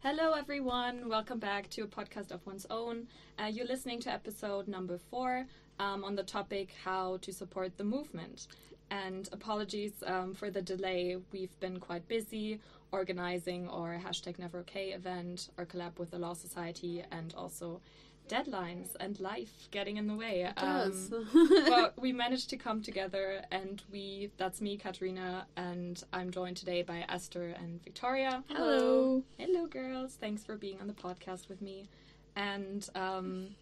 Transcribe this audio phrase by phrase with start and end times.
[0.00, 1.08] Hello, everyone.
[1.08, 3.08] Welcome back to a podcast of one's own.
[3.36, 5.44] Uh, you're listening to episode number four
[5.80, 8.46] um, on the topic how to support the movement.
[8.92, 11.16] And apologies um, for the delay.
[11.32, 12.60] We've been quite busy
[12.92, 17.80] organizing our hashtag Never Okay event, our collab with the Law Society, and also
[18.28, 20.42] deadlines and life getting in the way.
[20.42, 21.12] It does.
[21.34, 26.56] Um, but we managed to come together, and we that's me, Katerina, and I'm joined
[26.56, 28.44] today by Esther and Victoria.
[28.48, 29.22] Hello.
[29.38, 30.14] Hello, girls.
[30.20, 31.88] Thanks for being on the podcast with me.
[32.36, 33.56] And um,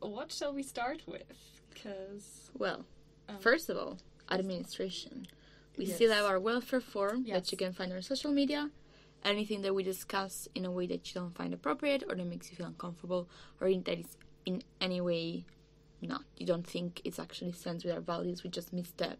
[0.00, 1.22] what shall we start with?
[1.72, 2.84] Because Well,
[3.28, 3.98] Um, first of all,
[4.30, 5.26] administration.
[5.76, 5.96] We Yes.
[5.96, 7.34] still have our welfare form Yes.
[7.36, 8.70] that you can find on our social media.
[9.24, 12.50] Anything that we discuss in a way that you don't find appropriate or that makes
[12.50, 13.28] you feel uncomfortable
[13.60, 15.44] or in, that is in any way
[16.00, 19.18] not, you don't think it's actually sense with our values, we just misstep.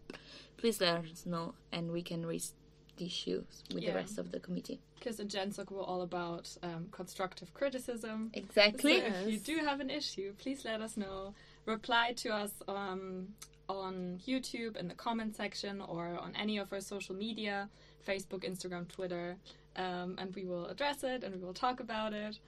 [0.57, 2.53] Please let us know and we can raise
[2.95, 3.91] the issues with Yeah.
[3.91, 4.79] the rest of the committee.
[4.97, 8.31] because in GenSoc we're all about um, constructive criticism.
[8.33, 8.99] Exactly.
[8.99, 11.33] So if you do have an issue, please let us know.
[11.65, 13.29] Reply to us um,
[13.69, 17.69] on YouTube in the comment section or on any of our social media
[18.05, 19.37] Facebook, Instagram, Twitter.
[19.79, 22.39] Um, and we will address it and we will talk about it.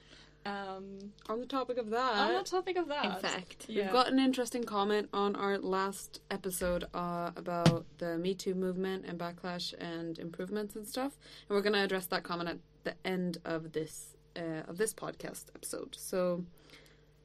[0.43, 3.65] Um, On the topic of that, on the topic of that, In fact.
[3.69, 3.83] yeah.
[3.83, 9.05] we've got an interesting comment on our last episode uh, about the Me Too movement
[9.07, 11.13] and backlash and improvements and stuff,
[11.47, 14.93] and we're going to address that comment at the end of this uh, of this
[14.95, 15.95] podcast episode.
[15.95, 16.43] So,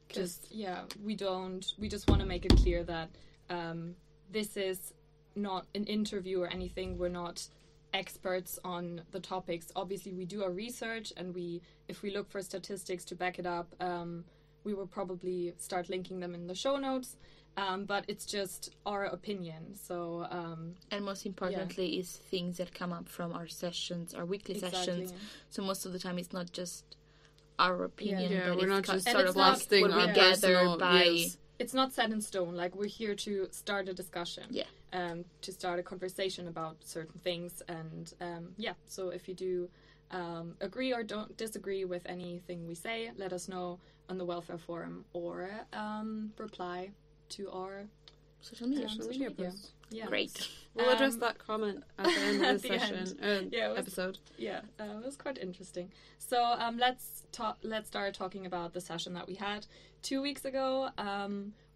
[0.09, 3.09] just just yeah we don't we just want to make it clear that
[3.49, 3.95] um,
[4.31, 4.93] this is
[5.35, 7.47] not an interview or anything we're not
[7.93, 12.41] experts on the topics obviously we do our research and we if we look for
[12.41, 14.23] statistics to back it up um,
[14.63, 17.15] we will probably start linking them in the show notes
[17.55, 22.93] um, but it's just our opinion so um, And most importantly, is things that come
[22.93, 25.11] up from our sessions, our weekly sessions.
[25.49, 26.83] So most of the time, it's not just
[27.57, 28.31] our opinion.
[28.31, 31.03] yeah, that we're not just sort of not- blasting what we our gather personal by
[31.03, 31.37] views.
[31.57, 32.53] it's not set in stone.
[32.53, 34.43] Like we're here to start a discussion.
[34.51, 34.65] Yeah.
[34.93, 38.71] Um, to start a conversation about certain things, and um, yeah.
[38.87, 39.69] So if you do
[40.11, 44.57] um, agree or don't disagree with anything we say, let us know on the welfare
[44.57, 46.91] forum or um, reply
[47.29, 47.83] to our
[48.39, 48.85] social media.
[48.85, 49.45] um, Social social media media.
[49.51, 49.71] posts.
[49.89, 50.05] Yeah.
[50.05, 50.47] Great.
[50.73, 53.69] We'll address Um, that comment at the end of the the session uh, Yeah, it
[53.69, 54.19] was- episode.
[54.37, 55.91] yeah, uh, it was quite interesting.
[56.19, 57.57] So um, let's talk.
[57.63, 59.65] Let's start talking about the session that we had
[60.01, 60.89] two weeks ago.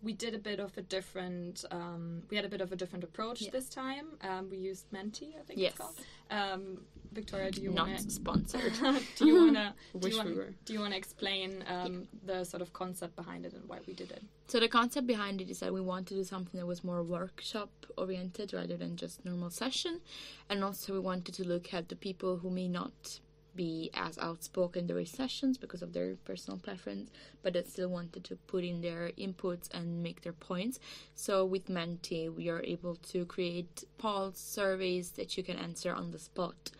[0.03, 1.63] We did a bit of a different.
[1.69, 3.51] Um, we had a bit of a different approach Yeah.
[3.51, 4.07] this time.
[4.21, 5.71] Um, we used Menti, I think Yes.
[5.73, 5.95] it's called.
[6.31, 8.09] Um, Victoria, do you want to?
[8.09, 8.73] sponsored.
[9.17, 9.73] do you want to?
[9.93, 10.37] Do Wish you we want?
[10.37, 10.53] were.
[10.65, 13.93] Do you want to explain um, the sort of concept behind it and why we
[13.93, 14.23] did it?
[14.47, 17.03] So the concept behind it is that we want to do something that was more
[17.03, 20.01] workshop oriented rather than just normal session,
[20.49, 23.19] and also we wanted to look at the people who may not
[23.55, 27.11] be as outspoken during sessions because of their personal preference,
[27.43, 30.79] but that still wanted to put in their inputs and make their points.
[31.15, 36.11] So with Menti, we are able to create polls, surveys that you can answer on
[36.11, 36.71] the spot.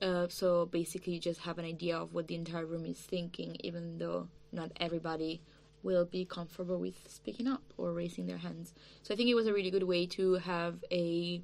[0.00, 3.56] Uh, so basically, you just have an idea of what the entire room is thinking,
[3.60, 5.40] even though not everybody
[5.82, 8.74] will be comfortable with speaking up or raising their hands.
[9.02, 11.42] So I think it was a really good way to have a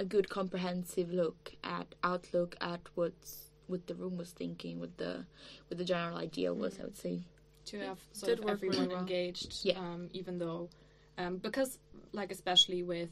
[0.00, 5.24] a good comprehensive look at outlook at what's what the room was thinking, what the
[5.68, 6.78] what the general idea was.
[6.80, 7.20] I would say.
[7.66, 8.98] to have sort did of work really everyone well.
[9.00, 9.78] engaged Yeah.
[9.78, 10.68] um, even though
[11.16, 11.78] um, because
[12.12, 13.10] like especially with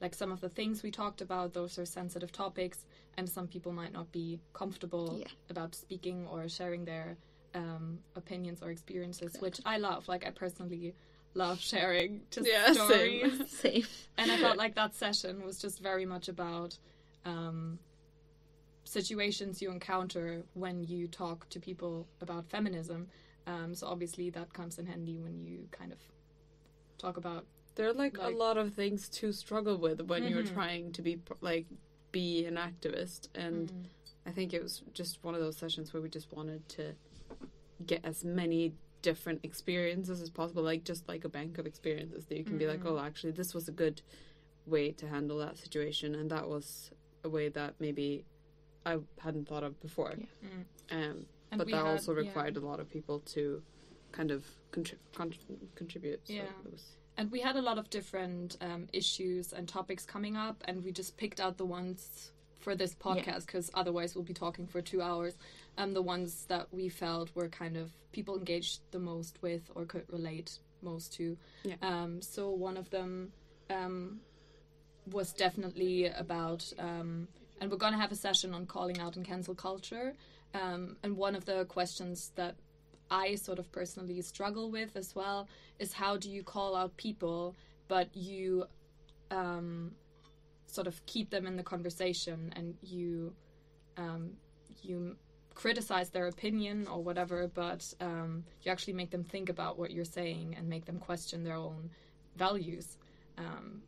[0.00, 3.70] like some of the things we talked about those are sensitive topics and some people
[3.72, 5.28] might not be comfortable Yeah.
[5.48, 7.16] about speaking or sharing their
[7.54, 10.92] um, opinions or experiences which i love like i personally
[11.34, 12.74] love sharing just Yeah, same.
[12.74, 13.84] stories Same.
[14.18, 16.76] and I felt like that session was just very much about
[17.24, 17.78] um,
[18.84, 23.08] situations you encounter when you talk to people about feminism.
[23.46, 25.98] Um, so obviously that comes in handy when you kind of
[26.98, 27.44] talk about
[27.76, 30.52] There are like, Like- a lot of things to struggle with when you're Mhm.
[30.54, 31.66] trying to be like
[32.12, 33.86] be an activist, and Mm.
[34.26, 36.94] I think it was just one of those sessions where we just wanted to
[37.84, 42.38] get as many different experiences as possible, like just like a bank of experiences that
[42.38, 42.90] you can be like, Mhm.
[42.90, 44.00] oh, actually, this was a good
[44.66, 46.92] way to handle that situation, and that was
[47.24, 48.24] a way that maybe
[48.86, 50.14] I hadn't thought of before.
[50.16, 50.48] Yeah.
[50.48, 51.10] Mm.
[51.10, 51.26] Um,
[51.56, 52.20] but that had- also yeah.
[52.20, 53.62] required a lot of people to
[54.12, 55.32] kind of contri- con-
[55.74, 56.20] contribute.
[56.26, 56.44] So Yeah.
[56.70, 60.82] was And we had a lot of different um, issues and topics coming up, and
[60.84, 64.80] we just picked out the ones for this podcast because otherwise we'll be talking for
[64.82, 65.34] two hours.
[65.78, 69.84] Um, the ones that we felt were kind of people engaged the most with or
[69.84, 71.36] could relate most to.
[71.62, 71.76] Yeah.
[71.82, 73.32] Um, so one of them
[73.70, 74.20] um,
[75.10, 77.28] was definitely about, um,
[77.60, 80.14] and we're gonna have a session on calling out and cancel culture.
[80.54, 82.54] Um, and one of the questions that
[83.10, 85.48] I sort of personally struggle with as well
[85.78, 87.54] is how do you call out people,
[87.88, 88.66] but you
[89.30, 89.92] um,
[90.66, 93.34] sort of keep them in the conversation and you
[93.96, 94.32] um,
[94.82, 95.16] you
[95.54, 100.04] criticize their opinion or whatever, but um, you actually make them think about what you're
[100.04, 101.90] saying and make them question their own
[102.36, 102.96] values.
[103.38, 103.82] Um,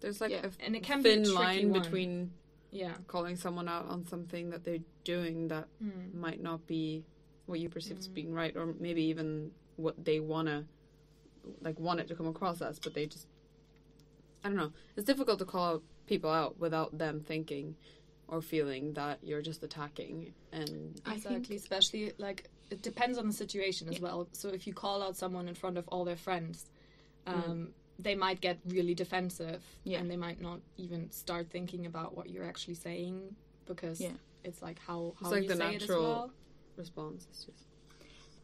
[0.00, 0.46] There's like Yeah.
[0.46, 1.82] a and it can be a thin tricky line one.
[1.82, 2.32] between
[2.72, 2.94] yeah.
[3.06, 6.14] calling someone out on something that they're doing that Mm.
[6.14, 7.04] might not be
[7.46, 8.14] what you perceive as Mm.
[8.14, 10.66] being right, or maybe even what they wanna
[11.60, 13.26] like want it to come across as, but they just
[14.44, 14.72] I don't know.
[14.96, 17.76] It's difficult to call people out without them thinking
[18.26, 23.26] or feeling that you're just attacking and I exactly, think especially like it depends on
[23.26, 24.02] the situation as Yeah.
[24.02, 24.28] well.
[24.32, 26.70] So if you call out someone in front of all their friends,
[27.26, 27.72] um, Mm.
[27.98, 29.98] They might get really defensive, Yeah.
[30.00, 33.36] and they might not even start thinking about what you're actually saying
[33.66, 34.12] because Yeah.
[34.44, 36.32] it's like how how like you the say it as natural- well.
[36.76, 37.26] response.
[37.30, 37.64] It's just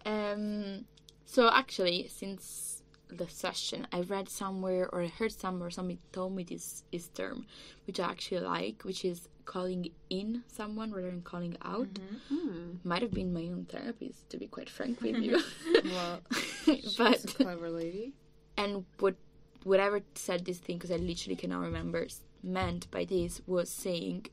[0.07, 0.85] Um,
[1.25, 6.45] so actually, since the session, I read somewhere or I heard somewhere somebody told me
[6.45, 7.47] this this term,
[7.87, 11.89] which I actually like, which is calling in someone rather than calling out.
[11.95, 12.37] Mm-hmm.
[12.37, 12.71] hmm.
[12.85, 15.41] Might have been my own therapist, to be quite frank with you.
[15.85, 16.21] well,
[16.99, 18.13] but clever lady.
[18.59, 19.17] and what
[19.65, 22.07] whatever said this thing because I literally cannot remember
[22.43, 24.27] meant by this was saying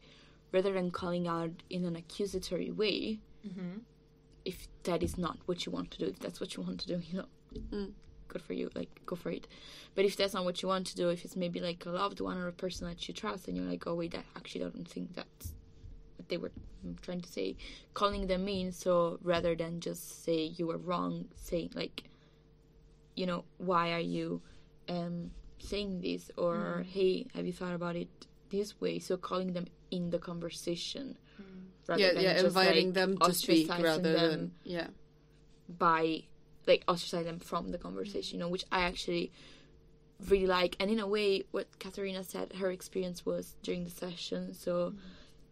[0.51, 3.77] rather than calling out in an accusatory way Mm-hmm.
[4.43, 6.87] if that is not what you want to do if that's what you want to
[6.87, 7.25] do you know
[7.71, 7.91] Mm.
[8.27, 9.47] good for you like go for it
[9.95, 12.19] but if that's not what you want to do if it's maybe like a loved
[12.19, 14.87] one or a person that you trust and you're like oh wait that actually don't
[14.89, 15.53] think that's
[16.17, 16.51] what they were
[17.01, 17.55] trying to say
[17.93, 22.03] calling them in so rather than just say you were wrong saying like
[23.15, 24.41] you know why are you
[24.89, 28.09] um saying this or hey have you thought about it
[28.49, 31.17] this way so calling them in the conversation
[31.87, 34.87] rather Yeah, than yeah, just, inviting like, them to speak ostracizing rather them than yeah.
[35.69, 36.23] by
[36.67, 39.31] like ostracize them from the conversation, you know, which I actually
[40.29, 40.75] really like.
[40.79, 44.53] And in a way, what Katerina said, her experience was during the session.
[44.55, 44.93] So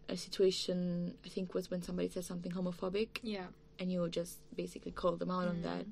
[0.09, 3.45] a situation I think was when somebody said something homophobic, Yeah.
[3.77, 5.91] and you just basically called them out on that Mm.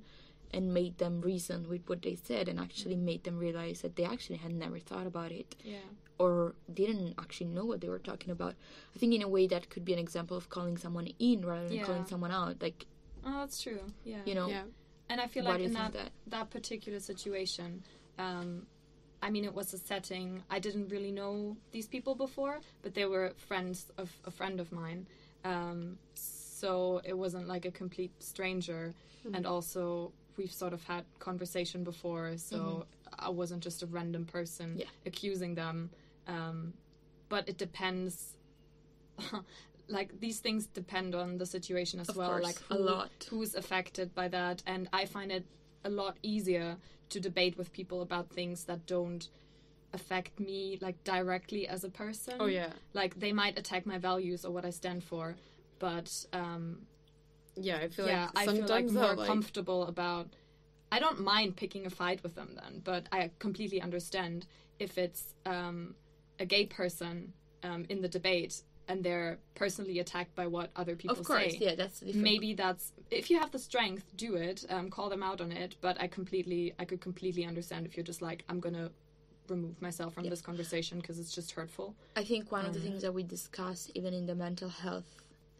[0.53, 4.03] And made them reason with what they said, and actually made them realize that they
[4.06, 5.80] actually had never thought about it Yeah.
[6.19, 8.56] or didn't actually know what they were talking about.
[8.95, 11.68] I think in a way that could be an example of calling someone in rather
[11.68, 11.86] than Yeah.
[11.86, 12.62] calling someone out.
[12.62, 12.86] Like
[13.24, 13.81] Oh, that's true.
[14.03, 14.21] Yeah.
[14.25, 14.63] you know, Yeah.
[15.09, 16.12] And I feel like in that that?
[16.27, 17.83] that particular situation,
[18.18, 18.65] um,
[19.21, 23.06] I mean, it was a setting I didn't really know these people before, but they
[23.06, 25.07] were friends of a friend of mine.
[25.44, 28.94] Um, so it wasn't like a complete stranger,
[29.33, 32.86] and also we've sort of had conversation before, so
[33.18, 34.86] I wasn't just a random person Yeah.
[35.06, 35.89] accusing them.
[36.28, 36.74] Um,
[37.30, 38.36] but it depends.
[39.88, 42.30] like these things depend on the situation as Of well.
[42.30, 43.12] course, like a who- lot.
[43.30, 45.45] who's affected by that and i find it
[45.83, 46.77] a lot easier
[47.10, 49.27] to debate with people about things that don't
[49.94, 52.72] affect me like directly as a person Oh yeah.
[52.94, 55.36] like they might attack my values or what i stand for
[55.80, 56.84] but um
[57.56, 60.27] Yeah, I feel yeah like i feel like more like, comfortable about
[60.92, 64.45] i don't mind picking a fight with them then but i completely understand
[64.80, 65.95] if it's um
[66.39, 67.33] a gay person
[67.63, 71.57] um in the debate and they're personally attacked by what other people of course, say
[71.62, 72.24] yeah, that's different.
[72.24, 75.75] maybe that's if you have the strength do it um, call them out on it
[75.81, 78.89] but i completely i could completely understand if you're just like i'm gonna
[79.48, 80.29] remove myself from Yeah.
[80.31, 83.24] this conversation because it's just hurtful I think one of the Um, things that we
[83.24, 85.10] discuss, even in the mental health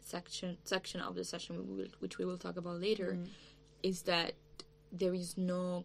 [0.04, 3.28] section section of the session, we will, which we will talk about later, Mm.
[3.82, 4.32] is that
[4.92, 5.84] there is no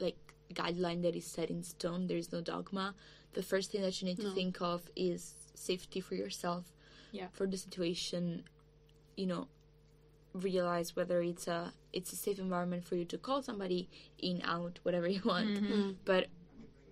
[0.00, 0.16] like
[0.52, 2.06] guideline that is set in stone.
[2.06, 2.94] There is no dogma.
[3.34, 6.72] The first thing that you need to think of is safety for yourself.
[7.12, 7.28] Yeah.
[7.32, 8.44] For the situation,
[9.16, 9.48] you know,
[10.32, 13.88] realize whether it's a it's a safe environment for you to call somebody
[14.18, 15.90] in, out, whatever you want Mm-hmm.
[16.04, 16.26] but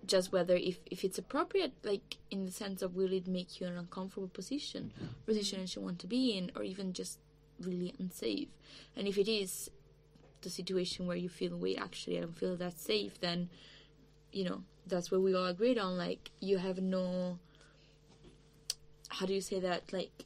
[0.07, 3.67] just whether if, if it's appropriate like in the sense of will it make you
[3.67, 4.91] an uncomfortable position
[5.25, 7.19] position that you want to be in or even just
[7.59, 8.49] really unsafe?
[8.95, 9.69] And if it is
[10.41, 13.49] the situation where you feel wait actually i don't feel that safe then
[14.31, 15.97] you know that's what we all agreed on.
[15.97, 17.39] Like you have no
[19.09, 19.93] how do you say that?
[19.93, 20.25] Like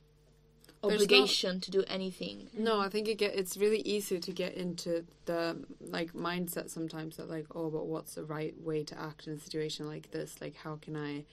[0.81, 2.49] There's no- obligation to do anything.
[2.57, 7.17] No, I think it get it's really easy to get into the like mindset sometimes
[7.17, 10.39] that like oh but what's the right way to act in a situation like this?
[10.39, 11.25] Like how can I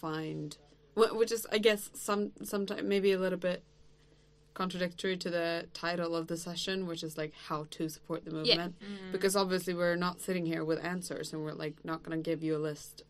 [0.00, 0.56] find
[0.94, 3.64] which is I guess some sometimes maybe a little bit
[4.54, 8.76] contradictory to the title of the session which is like how to support the movement.
[8.78, 9.10] Mm-hmm.
[9.10, 12.44] because obviously we're not sitting here with answers and we're like not going to give
[12.44, 13.02] you a list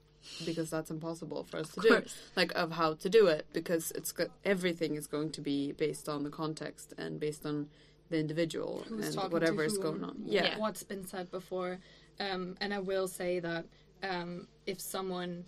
[0.45, 2.03] because that's impossible for us to do
[2.37, 6.09] like of how to do it because it's go- everything is going to be based
[6.09, 7.69] on the context and based on
[8.11, 10.59] the individual Who's and whatever is going on yeah, Yeah.
[10.59, 11.79] what's been said before.
[12.21, 13.65] Um, and I will say that
[14.03, 15.45] um, if someone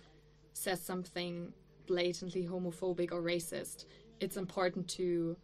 [0.53, 1.53] says something
[1.85, 3.85] blatantly homophobic or racist,
[4.19, 5.37] it's important to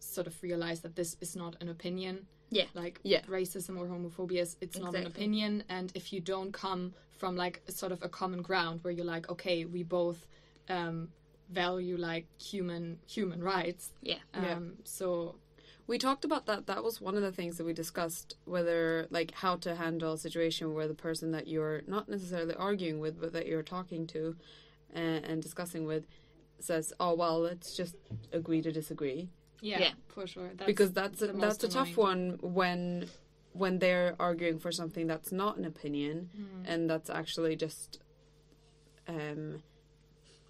[0.00, 2.26] sort of realize that this is not an opinion.
[2.50, 2.64] Yeah.
[2.74, 3.22] Like Yeah.
[3.22, 7.62] racism or homophobia is it's not an opinion and if you don't come from like
[7.68, 10.26] sort of a common ground where you're like, okay, we both
[10.68, 11.08] um,
[11.50, 13.92] value like human human rights.
[14.02, 14.18] Yeah.
[14.34, 14.58] Um, Yeah.
[14.84, 15.34] so
[15.86, 19.32] we talked about that that was one of the things that we discussed whether like
[19.32, 23.32] how to handle a situation where the person that you're not necessarily arguing with but
[23.32, 24.36] that you're talking to
[24.92, 26.04] and, and discussing with
[26.60, 27.96] says oh well let's just
[28.32, 29.92] agree to disagree yeah, Yeah.
[30.08, 30.48] for sure.
[30.56, 33.06] That's because that's a, that's a tough one when
[33.52, 36.64] when they're arguing for something that's not an opinion Mm.
[36.72, 38.00] and that's actually just
[39.08, 39.62] um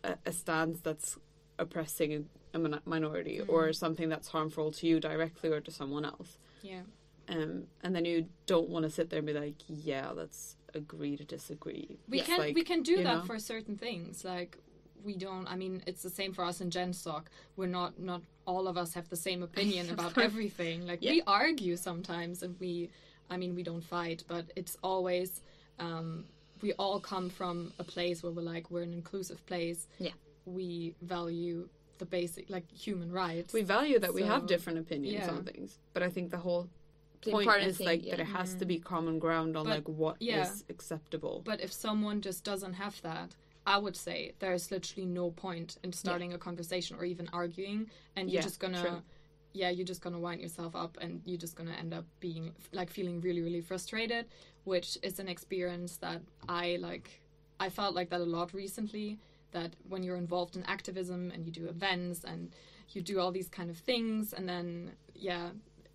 [0.05, 1.17] a, a stance that's
[1.59, 3.49] oppressing a min- minority Mm.
[3.49, 6.83] or something that's harmful to you directly or to someone else Yeah.
[7.29, 11.17] um and then you don't want to sit there and be like yeah let's agree
[11.17, 13.25] to disagree We It's can like, we can do that know?
[13.25, 14.25] for certain things.
[14.25, 14.59] Like
[15.05, 15.47] we don't.
[15.47, 17.23] I mean, it's the same for us in GenSoc.
[17.57, 18.21] We're not not
[18.53, 20.87] all of us have the same opinion about everything.
[20.91, 21.13] Like Yeah.
[21.13, 22.73] we argue sometimes, and we.
[23.31, 25.29] I mean, we don't fight, but it's always.
[25.79, 26.25] Um,
[26.63, 29.81] we all come from a place where we're like we're an inclusive place.
[29.99, 30.17] Yeah.
[30.47, 33.53] We value the basic like human rights.
[33.53, 35.35] we value that we have different opinions yeah.
[35.37, 36.65] on things but i think the whole
[37.25, 38.13] The point is thing, like yeah.
[38.13, 40.47] that it has to be common ground on But, like what is yeah.
[40.75, 43.29] acceptable But if someone just doesn't have that,
[43.69, 48.31] I would say there's literally no point in starting a conversation or even arguing, and
[48.31, 49.03] you're Yeah, just gonna, true.
[49.53, 52.89] yeah, you're just gonna wind yourself up, and you're just gonna end up being like
[52.89, 54.25] feeling really, really frustrated,
[54.65, 57.09] which is an experience that I like.
[57.61, 59.19] I felt like that a lot recently.
[59.51, 62.51] That when you're involved in activism and you do events and
[62.95, 65.51] you do all these kind of things, and then yeah,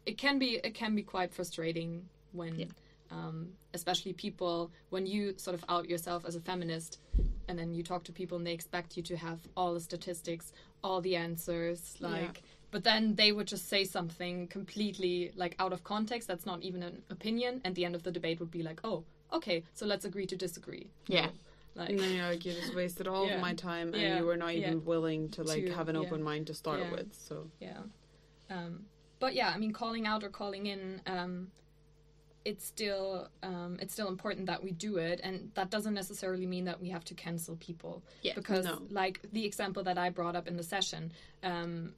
[0.06, 1.92] it can be it can be quite frustrating
[2.34, 2.66] when Yeah.
[3.18, 3.38] um,
[3.74, 7.00] especially people when you sort of out yourself as a feminist
[7.48, 10.52] and then you talk to people and they expect you to have all the statistics
[10.84, 15.84] all the answers like but then they would just say something completely like out of
[15.84, 18.80] context that's not even an opinion and the end of the debate would be like
[18.84, 21.30] oh okay so let's agree to disagree Yeah.
[21.76, 23.36] like and then you're like you just wasted all Yeah.
[23.36, 24.20] of my time and Yeah.
[24.20, 24.86] you were not even Yeah.
[24.92, 26.02] willing to like To- have an yeah.
[26.02, 26.92] open mind to start Yeah.
[26.92, 27.80] with so yeah
[28.50, 28.86] um,
[29.20, 31.52] but yeah i mean calling out or calling in um,
[32.46, 36.66] it's still um, it's still important that we do it and that doesn't necessarily mean
[36.66, 38.82] that we have to cancel people Yeah, because no.
[38.90, 41.12] like the example that i brought up in the session
[41.44, 41.94] um,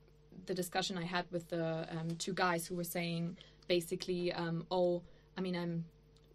[0.45, 3.37] the discussion i had with the um, two guys who were saying
[3.67, 5.01] basically um, oh
[5.37, 5.85] i mean i'm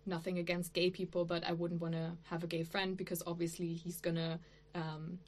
[0.06, 3.74] nothing against gay people but i wouldn't want to have a gay friend because obviously
[3.74, 4.40] he's gonna
[4.74, 5.18] um,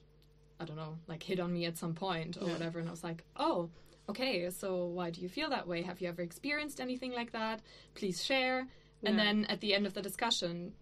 [0.58, 2.52] i don't know like hit on me at some point or Yeah.
[2.54, 3.68] whatever and i was like oh
[4.08, 7.60] okay so why do you feel that way have you ever experienced anything like that
[7.94, 8.60] please share
[9.04, 9.24] and Yeah.
[9.24, 10.72] then at the end of the discussion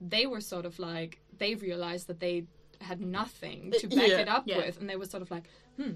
[0.00, 2.46] they were sort of like they realized that they
[2.80, 4.18] had nothing to back Yeah.
[4.20, 4.58] it up Yeah.
[4.58, 5.44] with and they were sort of like
[5.76, 5.94] hmm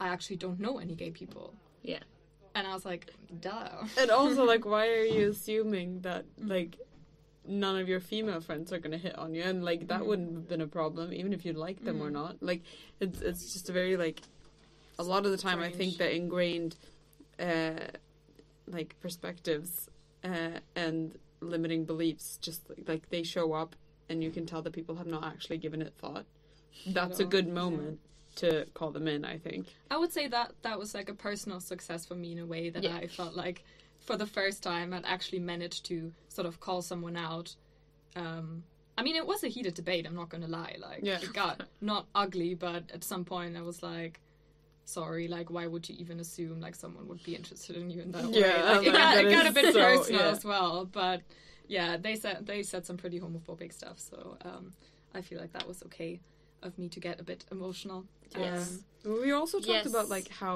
[0.00, 2.02] i actually don't know any gay people Yeah.
[2.54, 6.48] and i was like duh and also like why are you assuming that Mm.
[6.50, 6.78] like
[7.46, 10.06] none of your female friends are gonna hit on you and like that Mhm.
[10.06, 12.12] wouldn't have been a problem even if you like them or Mhm.
[12.20, 12.62] not like
[13.00, 14.20] it's it's just a very like
[14.98, 15.98] a lot of the time i think Strange.
[15.98, 16.76] that ingrained
[17.40, 17.86] uh
[18.66, 19.88] like perspectives
[20.24, 23.76] uh and limiting beliefs just like, they show up
[24.08, 26.24] and you can tell that people have not actually given it thought
[26.88, 27.52] that's a good yeah.
[27.52, 28.00] moment
[28.34, 31.60] to call them in i think I would say that that was like a personal
[31.60, 32.96] success for me in a way that Yeah.
[32.96, 33.64] I felt like
[34.00, 37.54] for the first time I'd actually managed to sort of call someone out.
[38.16, 38.62] Um,
[38.96, 40.06] I mean, it was a heated debate.
[40.06, 40.76] I'm not going to lie.
[40.78, 41.20] Like, Yeah.
[41.20, 44.20] it got not ugly, but at some point I was like,
[44.96, 48.10] "Sorry, like, why would you even assume like someone would be interested in you in
[48.12, 50.30] that way?" Yeah, Like, it got, it got a bit so- personal yeah.
[50.36, 50.74] as well.
[51.00, 51.18] But
[51.76, 53.98] yeah, they said they said some pretty homophobic stuff.
[54.10, 54.18] So
[54.48, 54.64] um,
[55.14, 56.12] I feel like that was okay
[56.66, 58.00] of me to get a bit emotional.
[58.36, 58.78] Yes.
[59.06, 59.86] Um, We also talked Yes.
[59.94, 60.54] about like how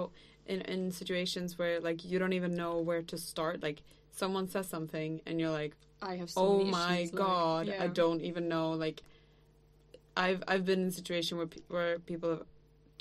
[0.52, 3.78] in in situations where like you don't even know where to start, like
[4.22, 5.74] someone says something and you're like,
[6.10, 8.98] I have so "Oh many my issues, like, god, I don't even know." Like,
[10.16, 12.46] I've I've been in a situation where pe- where people have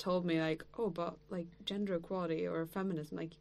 [0.02, 3.32] told me like, "Oh, but like gender equality or feminism, like,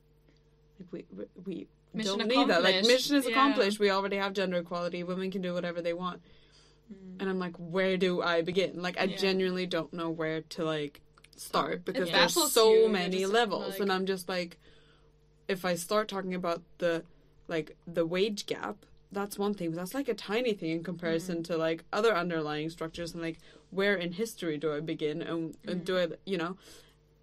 [0.79, 1.05] like we
[1.45, 2.63] we, Mission don't need that.
[2.63, 3.31] Like, mission is Yeah.
[3.31, 3.79] accomplished.
[3.79, 5.03] We already have gender equality.
[5.03, 6.21] Women can do whatever they want."
[6.93, 7.19] Mm.
[7.19, 9.17] And I'm like, "Where do I begin?" Like, I Yeah.
[9.17, 11.01] genuinely don't know where to like
[11.35, 12.89] start because there's so you.
[12.89, 14.57] Many levels, like- and I'm just like,
[15.47, 17.03] if I start talking about the
[17.47, 21.37] like the wage gap, that's one thing, but that's like a tiny thing in comparison
[21.39, 21.43] Mm.
[21.45, 23.39] to like other underlying structures and like
[23.71, 26.57] where in history do I begin and, and do I you know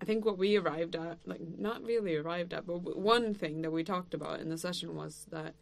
[0.01, 3.71] I think what we arrived at like not really arrived at but one thing that
[3.71, 5.55] we talked about in the session was that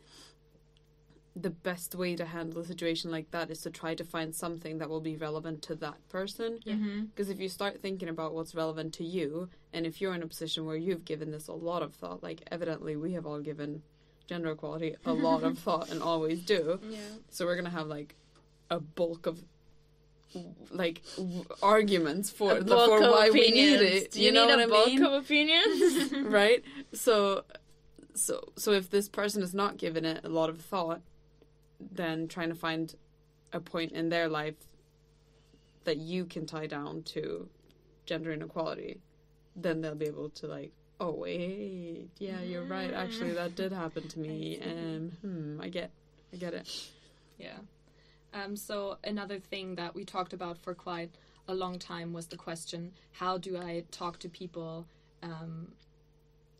[1.38, 4.78] the best way to handle a situation like that is to try to find something
[4.78, 7.05] that will be relevant to that person Mm-hmm.
[7.07, 10.26] because if you start thinking about what's relevant to you, and if you're in a
[10.26, 13.83] position where you've given this a lot of thought, like evidently we have all given
[14.26, 16.99] gender equality a lot of thought and always do, Yeah.
[17.28, 18.14] so we're gonna have like
[18.71, 19.45] a bulk of
[20.71, 23.80] like w- arguments for the, bulk for why we opinions.
[23.80, 24.11] need it.
[24.12, 25.04] Do you, know need what a I bulk mean?
[25.04, 26.12] of opinions?
[26.25, 26.64] right?
[26.92, 27.45] So,
[28.14, 31.00] so, so if this person is not given it a lot of thought,
[31.80, 32.95] then trying to find
[33.52, 34.56] a point in their life
[35.85, 37.49] that you can tie down to
[38.04, 39.00] gender inequality,
[39.54, 42.92] then they'll be able to like, oh wait, yeah, you're right.
[42.92, 44.59] Actually, that did happen to me.
[44.62, 45.12] and.
[45.25, 45.90] Um, hmm, I get,
[46.33, 46.68] I get it.
[47.38, 47.59] Yeah.
[48.37, 51.11] Um, so another thing that we talked about for quite
[51.49, 54.87] a long time was the question: How do I talk to people?
[55.23, 55.73] Um,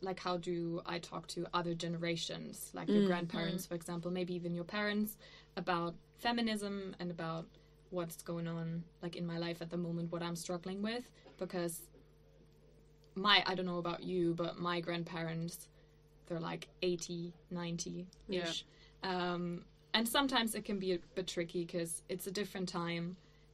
[0.01, 3.07] like how do I talk to other generations, like your Mm.
[3.07, 5.17] grandparents, for example, maybe even your parents,
[5.55, 7.47] about feminism and about
[7.89, 11.03] what's going on, like in my life at the moment, what I'm struggling with,
[11.37, 11.81] because
[13.15, 15.67] my I don't know about you, but my grandparents,
[16.27, 18.65] they're like 80, 90 ish.
[19.03, 19.63] Um,
[19.97, 23.05] and sometimes it can be a bit tricky because it's a different time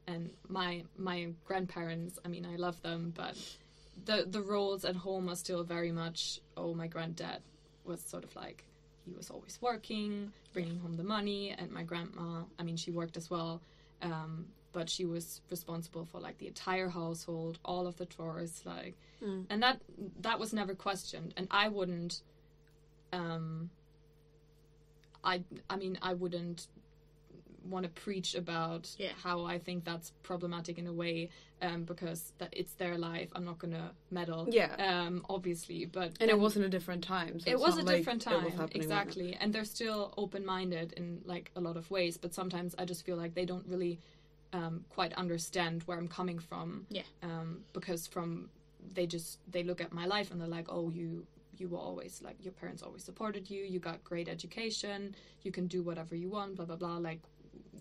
[0.08, 3.36] and my my grandparents i mean i love them but
[4.06, 6.20] the the roles at home are still very much
[6.58, 7.42] oh my granddad
[7.86, 8.60] was sort of like
[9.06, 13.18] he was always working bringing home the money and my grandma i mean she worked
[13.18, 13.62] as well
[14.02, 18.96] um, but she was responsible for like the entire household all of the chores like
[19.24, 19.46] Mm.
[19.50, 19.78] and that
[20.20, 22.14] that was never questioned and i wouldn't
[23.14, 23.70] um
[25.24, 26.68] i i mean i wouldn't
[27.70, 29.12] want to preach about Yeah.
[29.24, 31.30] how i think that's problematic in a way
[31.62, 34.76] um because that it's their life i'm not gonna meddle Yeah.
[35.08, 37.40] um obviously but And it wasn't a different time.
[37.40, 41.22] So it was a like different time happening right exactly and they're still open-minded in
[41.26, 43.98] like a lot of ways but sometimes i just feel like they don't really
[44.52, 47.04] um, quite understand where i'm coming from Yeah.
[47.24, 48.50] um, because from
[48.94, 51.26] they just they look at my life and they're like oh you
[51.58, 55.68] you were always like your parents always supported you you got great education you can
[55.68, 57.20] do whatever you want blah blah blah like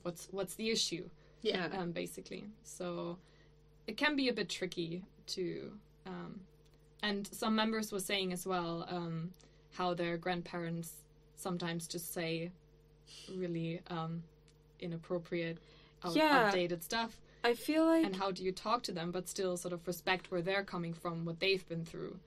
[0.02, 1.08] what's what's the issue
[1.42, 1.68] Yeah.
[1.78, 2.44] um, basically.
[2.64, 3.18] So
[3.86, 5.02] it can be a bit tricky
[5.34, 5.72] to.
[6.06, 6.40] Um,
[7.02, 9.32] and some members were saying as well um,
[9.72, 10.90] how their grandparents
[11.36, 12.52] sometimes just say
[13.34, 14.22] really um,
[14.80, 15.58] inappropriate,
[16.04, 16.46] out- Yeah.
[16.46, 17.18] outdated stuff.
[17.44, 20.30] I feel like And how do you talk to them but still sort of respect
[20.30, 22.18] where they're coming from, what they've been through?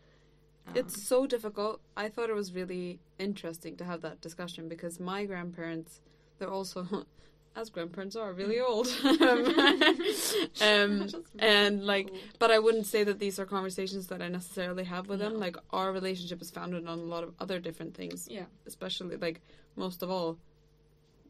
[0.67, 1.81] Um, It's so difficult.
[1.95, 6.01] I thought it was really interesting to have that discussion because my grandparents,
[6.37, 7.05] they're also,
[7.55, 8.87] as grandparents are, really old.
[10.61, 11.07] um,
[11.39, 15.19] and like, but I wouldn't say that these are conversations that I necessarily have with
[15.19, 15.39] them.
[15.39, 19.41] Like, our relationship is founded on a lot of other different things, yeah, especially like
[19.75, 20.37] most of all,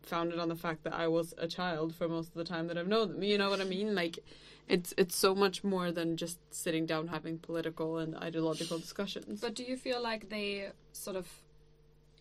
[0.05, 2.77] founded on the fact that I was a child for most of the time that
[2.77, 3.23] I've known them.
[3.23, 3.95] You know what I mean?
[3.95, 4.19] Like,
[4.67, 9.41] it's it's so much more than just sitting down having political and ideological discussions.
[9.41, 11.27] But do you feel like they sort of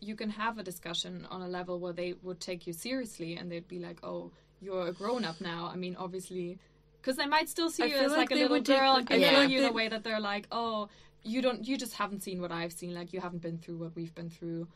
[0.01, 3.51] you can have a discussion on a level where they would take you seriously and
[3.51, 6.59] they'd be like, "Oh, you're a grown up now." I mean, obviously,
[7.01, 8.99] because they might still see I you as like like, a little take- girl I
[8.99, 10.89] and consider you in a way that they're like, "Oh,
[11.23, 12.93] you don't, you just haven't seen what I've seen.
[12.95, 14.69] Like you haven't been through what we've been through."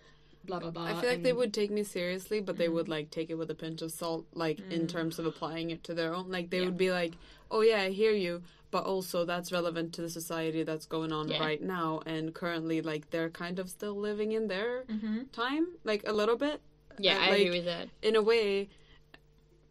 [0.44, 0.84] Blah blah blah.
[0.86, 2.72] I feel like they would take me seriously, but they Mm.
[2.74, 4.88] would like take it with a pinch of salt, like in Mm.
[4.88, 6.30] terms of applying it to their own.
[6.30, 6.64] Like they Yeah.
[6.66, 7.14] would be like,
[7.50, 11.28] "Oh yeah, I hear you," but also that's relevant to the society that's going on
[11.28, 11.40] Yeah.
[11.40, 15.30] right now, and currently, like they're kind of still living in their Mhm.
[15.32, 16.60] time, like a little bit.
[16.98, 17.88] Yeah, Uh, I like, agree with that.
[18.02, 18.68] In a way,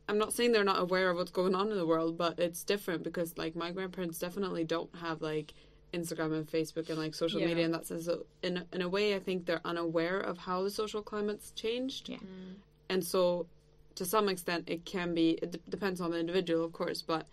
[0.09, 2.63] I'm not saying they're not aware of what's going on in the world, but it's
[2.63, 5.53] different because like my grandparents definitely don't have like
[5.93, 7.47] Instagram and Facebook and like social Yeah.
[7.47, 10.61] media and that says so in in a way I think they're unaware of how
[10.63, 12.09] the social climate's changed.
[12.09, 12.17] Yeah.
[12.17, 12.55] Mm.
[12.89, 13.47] And so
[13.95, 17.25] to some extent it can be it d- depends on the individual of course, but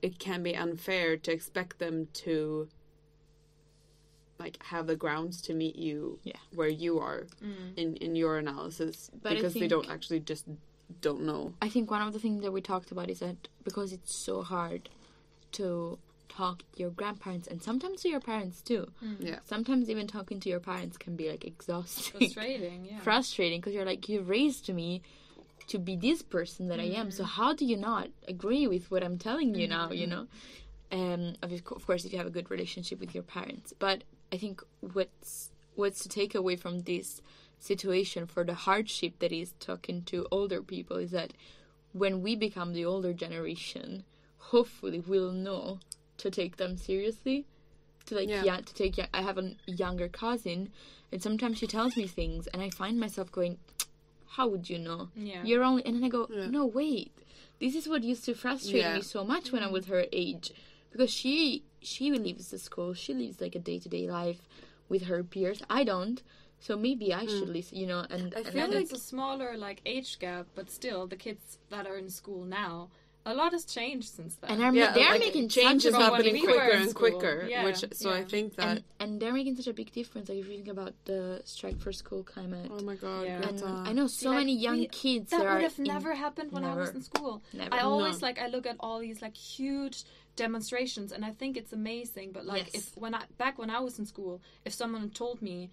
[0.00, 2.68] it can be unfair to expect them to
[4.38, 6.38] like have the grounds to meet you Yeah.
[6.54, 7.76] where you are Mm.
[7.76, 10.46] in in your analysis But because they don't actually just
[11.00, 11.54] don't know.
[11.62, 14.42] I think one of the things that we talked about is that because it's so
[14.42, 14.88] hard
[15.52, 15.98] to
[16.34, 18.86] talk to your grandparents and sometimes to your parents too.
[19.04, 19.16] Mm.
[19.20, 19.38] Yeah.
[19.44, 22.84] Sometimes even talking to your parents can be like exhausting, Frustrating.
[22.84, 22.98] Yeah.
[23.02, 25.02] frustrating because you're like you raised me
[25.68, 27.10] to be this person that I am.
[27.10, 27.40] So mm-hmm.
[27.40, 29.90] how do you not agree with what I'm telling you now?
[29.90, 30.26] You mm-hmm.
[30.90, 33.72] know, um, of of course, if you have a good relationship with your parents.
[33.78, 37.22] But I think what's what's to take away from this
[37.58, 41.32] situation for the hardship that is talking to older people is that
[41.92, 44.04] when we become the older generation
[44.52, 45.78] hopefully we'll know
[46.22, 47.46] to take them seriously.
[48.06, 48.44] To like Yeah.
[48.44, 50.70] yeah, to take yeah, I have a younger cousin
[51.10, 53.58] and sometimes she tells me things and I find myself going,
[54.36, 55.08] How would you know?
[55.14, 55.42] Yeah.
[55.44, 56.46] You're only and then I go, Yeah.
[56.46, 57.12] No wait.
[57.60, 58.96] This is what used to frustrate Yeah.
[58.96, 60.52] me so much when I was her age.
[60.90, 64.42] Because she she leaves the school, she lives like a day to day life
[64.88, 65.62] with her peers.
[65.68, 66.22] I don't.
[66.60, 67.54] So maybe I should hmm.
[67.54, 70.70] listen, you know, and, I and feel like- it's a smaller like age gap, but
[70.70, 72.90] still, the kids that are in school now,
[73.24, 74.50] a lot has changed since then.
[74.50, 76.46] and I'm, Yeah, they're like, making changes such is a from big when happening we
[76.52, 77.46] quicker and quicker.
[77.48, 80.28] Yeah, Which so I think that and and they're making such a big difference.
[80.28, 83.36] Like if you think about the strike for school climate, oh my god, Yeah.
[83.36, 83.84] and Greta.
[83.86, 86.50] I know See, so like, many young we- kids that that would have never happened
[86.52, 87.42] when I was in school.
[87.52, 87.72] Never.
[87.74, 88.26] I always No.
[88.26, 90.04] like I look at all these like huge
[90.34, 92.32] demonstrations and I think it's amazing.
[92.32, 92.88] But like Yes.
[92.88, 95.70] if when I back when I was in school, if someone told me,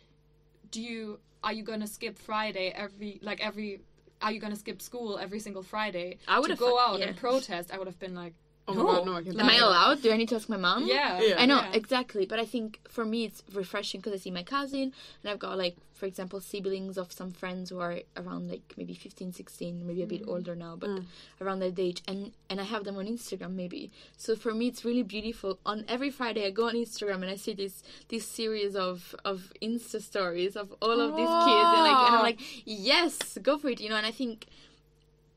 [0.71, 3.81] "Do you are you gonna skip Friday every like every
[4.21, 7.08] are you gonna skip school every single Friday I would to go out yeah.
[7.08, 8.34] and protest?" I would have been like,
[8.69, 10.01] oh "No, god, no, I can Am I allowed?
[10.01, 10.86] Do I need to ask my mom?
[10.88, 11.36] Yeah, Yeah.
[11.38, 11.71] I know yeah.
[11.73, 15.39] exactly, but I think for me it's refreshing because I see my cousin and I've
[15.39, 19.86] got like, for example, siblings of some friends who are around like maybe 15, 16,
[19.86, 20.29] maybe a bit Mm.
[20.34, 21.03] older now, but Mm.
[21.41, 23.91] around that age, and and I have them on Instagram maybe.
[24.17, 25.60] So for me it's really beautiful.
[25.65, 29.51] On every Friday I go on Instagram and I see this this series of of
[29.62, 32.29] Insta stories of all of these kids, and like and I'm Oh.
[32.32, 33.95] like, yes, go for it, you know.
[33.97, 34.45] And I think.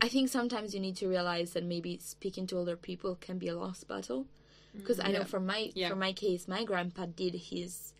[0.05, 3.47] I think sometimes you need to realize that maybe speaking to older people can be
[3.47, 4.79] a lost battle mm-hmm.
[4.79, 5.33] because I know Yeah.
[5.33, 5.89] for my Yeah.
[5.89, 7.93] for my case, my grandpa did his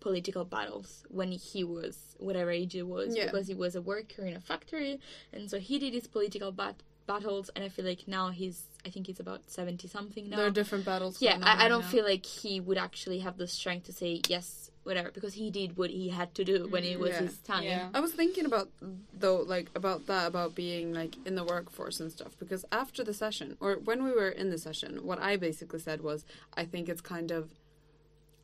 [0.00, 3.26] political battles when he was whatever age it was Yeah.
[3.26, 4.98] because he was a worker in a factory,
[5.32, 7.50] and so he did his political bat- battles.
[7.54, 10.38] And I feel like now he's I think he's about seventy something now.
[10.38, 11.14] there are different battles.
[11.22, 11.94] yeah, I, I don't now.
[11.94, 15.76] feel like he would actually have the strength to say yes, whatever, because he did
[15.76, 17.20] what he had to do when it was Yeah.
[17.20, 17.62] his time.
[17.62, 17.88] Yeah.
[17.94, 18.68] I was thinking about
[19.12, 22.36] though, like about that, about being like in the workforce and stuff.
[22.38, 26.02] Because after the session, or when we were in the session, what I basically said
[26.02, 26.24] was,
[26.56, 27.50] I think it's kind of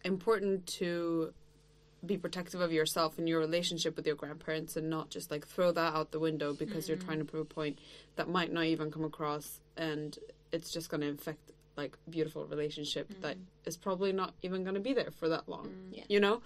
[0.04, 1.32] important to
[2.06, 5.72] be protective of yourself and your relationship with your grandparents, and not just like throw
[5.72, 7.06] that out the window because you're mm-hmm.
[7.06, 7.76] trying to prove a point
[8.14, 10.16] that might not even come across, and
[10.52, 14.80] it's just going to infect like beautiful relationship that is probably not even going to
[14.80, 15.70] be there for that long.
[15.92, 16.02] Yeah.
[16.08, 16.42] You know.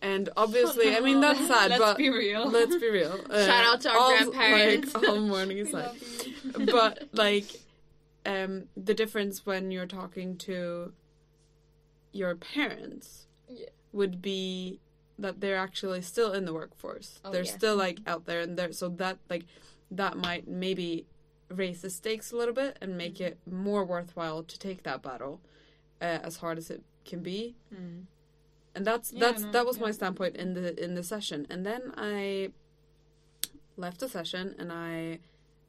[0.00, 2.48] And obviously, I mean that's sad, Let's but be real.
[2.48, 3.18] let's be real.
[3.28, 4.94] Uh, Shout out to our all, grandparents.
[4.94, 5.90] Like, all morning is like,
[6.66, 7.46] but like,
[8.26, 10.92] um, the difference when you're talking to
[12.12, 13.66] your parents Yeah.
[13.92, 14.78] would be
[15.18, 17.20] that they're actually still in the workforce.
[17.24, 17.56] Oh, they're yeah.
[17.56, 19.44] still like out there, and they're so that like
[19.90, 21.06] that might maybe
[21.50, 23.24] raise the stakes a little bit and make Mm-hmm.
[23.24, 25.40] it more worthwhile to take that battle,
[26.00, 28.04] uh, as hard as it can be Mm.
[28.74, 31.64] and that's Yeah, that's no, that was my standpoint in the in the session and
[31.64, 32.50] then i
[33.76, 35.18] left the session and i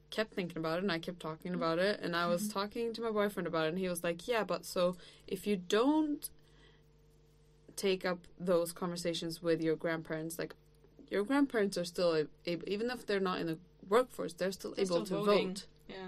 [0.09, 2.59] kept thinking about it and i kept talking about it and i was Mm-hmm.
[2.59, 5.55] talking to my boyfriend about it and he was like yeah but so if you
[5.55, 6.29] don't
[7.75, 10.53] take up those conversations with your grandparents like
[11.09, 13.57] your grandparents are still able even if they're not in the
[13.89, 15.47] workforce they're still They're able still to voting.
[15.49, 16.07] vote Yeah.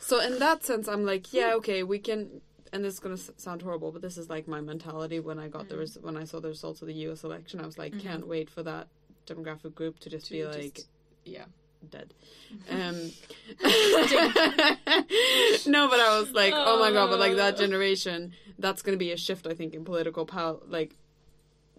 [0.00, 2.40] so in that sense, I'm like, yeah, okay, we can.
[2.72, 5.48] And this is gonna s- sound horrible, but this is like my mentality when I
[5.48, 5.80] got the Mm.
[5.80, 7.22] res- when I saw the results of the U.S.
[7.24, 7.60] election.
[7.60, 8.00] I was like, Mhm.
[8.00, 8.88] can't wait for that
[9.26, 10.80] demographic group to just To be just- like
[11.24, 11.46] Yeah.
[11.88, 12.12] dead.
[12.68, 13.12] Um,
[15.66, 17.58] no, but I was like, oh my god, but like that Oh.
[17.58, 20.58] generation, that's gonna be a shift, I think, in political power.
[20.66, 20.96] Like,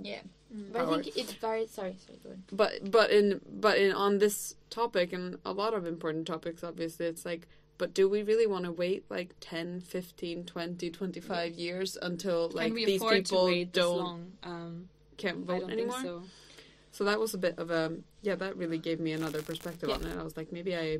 [0.01, 0.19] Yeah.
[0.55, 0.71] Mm.
[0.73, 2.43] But I think it's very sorry, sorry, go on.
[2.51, 7.05] but but in but in on this topic and a lot of important topics, obviously,
[7.08, 7.47] it's like.
[7.77, 12.73] But do we really want to wait like 10, 15, 20, 25 years until like
[12.73, 14.31] these people to wait don't long?
[14.43, 15.91] Um, can't I vote don't anymore?
[15.95, 16.23] think so.
[16.93, 18.36] So that was a bit of a yeah.
[18.36, 19.95] That really gave me another perspective Yeah.
[19.95, 20.17] on it.
[20.17, 20.99] I was like, maybe I,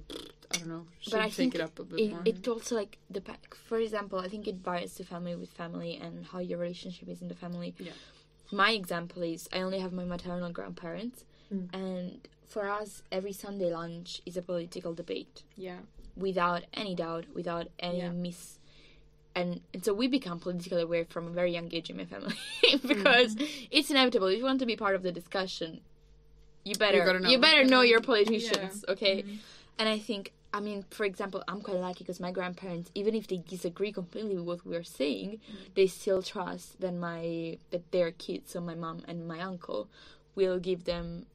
[0.52, 2.22] I don't know, should But I think it up a bit It, more.
[2.26, 3.22] it also like the
[3.70, 7.22] for example, I think it varies to family with family and how your relationship is
[7.22, 7.74] in the family.
[7.80, 7.94] Yeah.
[8.52, 11.70] My example is I only have my maternal grandparents, Mm.
[11.74, 15.80] and for us, every Sunday lunch is a political debate Yeah.
[16.16, 18.12] without any doubt, without any Yeah.
[18.12, 18.60] miss.
[19.36, 22.36] And, and so we become politically aware from a very young age in my family
[22.88, 23.66] because Mm-hmm.
[23.72, 24.28] it's inevitable.
[24.28, 25.82] If you want to be part of the discussion,
[26.64, 27.30] you better gotta know.
[27.30, 29.24] you better know your politicians, okay?
[29.24, 29.38] Mhm.
[29.78, 33.28] And I think, I mean, for example, I'm quite lucky because my grandparents, even if
[33.28, 35.76] they disagree completely with what we're saying, mm.
[35.76, 39.90] they still trust that my that their kids, so my mom and my uncle,
[40.34, 41.26] will give them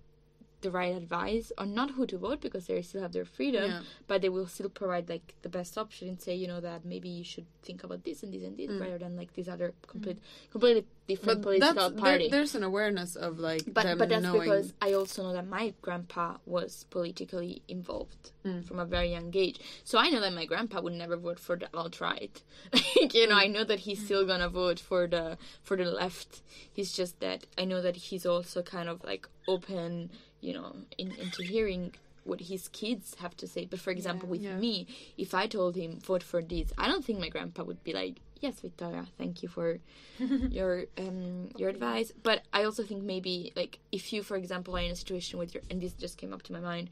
[0.62, 3.81] the right advice on not who to vote because they still have their freedom, Yeah.
[4.07, 7.09] but they will still provide like the best option and say, you know, that maybe
[7.09, 8.81] you should think about this and this and this Mm.
[8.81, 10.18] rather than like these other complete,
[10.51, 12.29] completely different But political that's, there, party.
[12.29, 14.40] there's an awareness of like but but that's knowing.
[14.40, 18.64] because I also know that my grandpa was politically involved Mm.
[18.64, 19.59] from a very young age.
[19.85, 22.40] So I know that my grandpa would never vote for the alt right.
[23.12, 26.40] you know, I know that he's still gonna vote for the for the left.
[26.73, 31.12] He's just that I know that he's also kind of like open, you know, in,
[31.16, 33.64] into hearing what his kids have to say.
[33.64, 34.57] But for example, with Yeah.
[34.57, 37.92] me, if I told him vote for this, I don't think my grandpa would be
[37.92, 39.79] like, "Yes, Victoria, thank you for
[40.50, 44.81] your um your advice." But I also think maybe like if you, for example, are
[44.81, 46.90] in a situation with your and this just came up to my mind,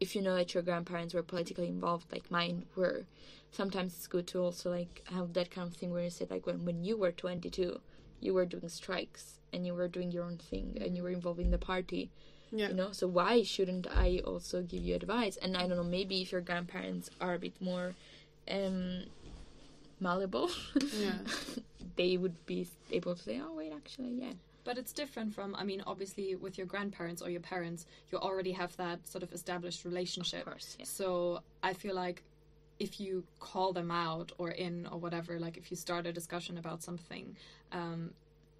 [0.00, 3.04] if you know that your grandparents were politically involved, like mine were,
[3.52, 6.46] sometimes it's good to also like have that kind of thing where you say like
[6.46, 7.80] when when you were twenty two,
[8.20, 11.40] you were doing strikes and you were doing your own thing and you were involved
[11.40, 12.10] in the party
[12.52, 12.68] yeah.
[12.68, 16.20] you know so why shouldn't i also give you advice and i don't know maybe
[16.22, 17.94] if your grandparents are a bit more
[18.50, 19.02] um
[20.00, 20.50] malleable
[20.92, 21.12] Yeah.
[21.96, 24.32] they would be able to say oh wait actually yeah
[24.64, 28.52] But it's different from, I mean, obviously with your grandparents or your parents, you already
[28.52, 30.40] have that sort of established relationship.
[30.40, 30.86] of course yeah.
[30.98, 32.18] So I feel like
[32.78, 36.54] if you call them out or in or whatever, like if you start a discussion
[36.58, 37.26] about something,
[37.72, 38.00] um,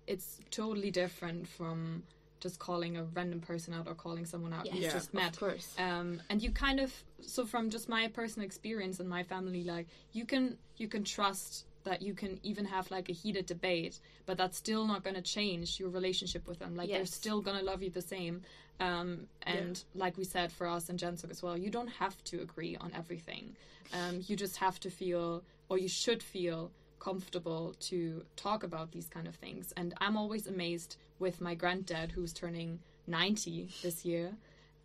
[0.06, 2.02] it's totally different from
[2.40, 4.92] just calling a random person out or calling someone out yes, you Yeah.
[4.92, 5.32] just met.
[5.34, 5.74] of course.
[5.78, 9.86] Um, and you kind of so from just my personal experience and my family like
[10.12, 14.36] you can you can trust that you can even have like a heated debate but
[14.36, 16.76] that's still not going to change your relationship with them.
[16.76, 18.42] Like they're still going to love you the same.
[18.80, 22.40] Um, and like we said for us and GenSoc as well you don't have to
[22.40, 23.54] agree on everything.
[23.92, 26.70] Um, you just have to feel or you should feel
[27.00, 29.72] comfortable to talk about these kind of things.
[29.76, 34.36] And i'm always amazed with my granddad who's turning 90 this year.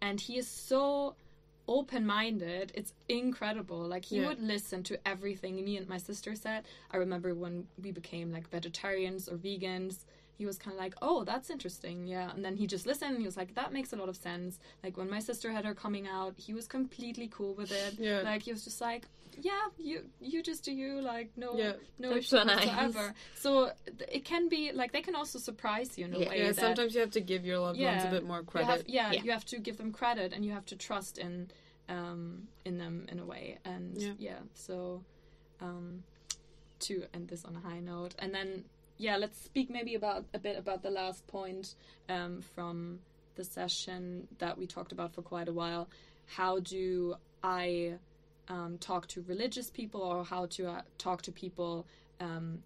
[0.01, 1.15] And he is so
[1.67, 2.71] open-minded.
[2.75, 3.79] It's incredible.
[3.79, 4.27] Like he Yeah.
[4.27, 6.65] would listen to everything me and my sister said.
[6.91, 10.05] I remember when we became like vegetarians or vegans
[10.37, 13.19] he was kind of like oh that's interesting yeah and then he just listened and
[13.19, 15.73] he was like that makes a lot of sense like when my sister had her
[15.73, 18.21] coming out he was completely cool with it Yeah.
[18.21, 19.05] like he was just like
[19.41, 21.73] yeah you you just do you like no Yeah.
[21.99, 22.67] no That's issue so nice.
[22.67, 26.29] whatsoever so th- it can be like they can also surprise you in a Yeah.
[26.29, 28.43] way Yeah, that sometimes you have to give your loved ones a bit more you
[28.43, 28.67] credit.
[28.67, 29.23] have, yeah, Yeah.
[29.23, 31.49] you have to give them credit and you have to trust in
[31.89, 34.13] um in them in a way and Yeah.
[34.17, 35.03] yeah, so
[35.61, 36.03] um
[36.79, 38.65] to end this on a high note and then
[38.97, 41.75] yeah let's speak maybe about a bit about the last point
[42.09, 42.99] um from
[43.35, 45.89] the session that we talked about for quite a while.
[46.25, 47.93] How do i
[48.47, 51.85] um, talk to religious people or how to uh, talk to people
[52.19, 52.59] um,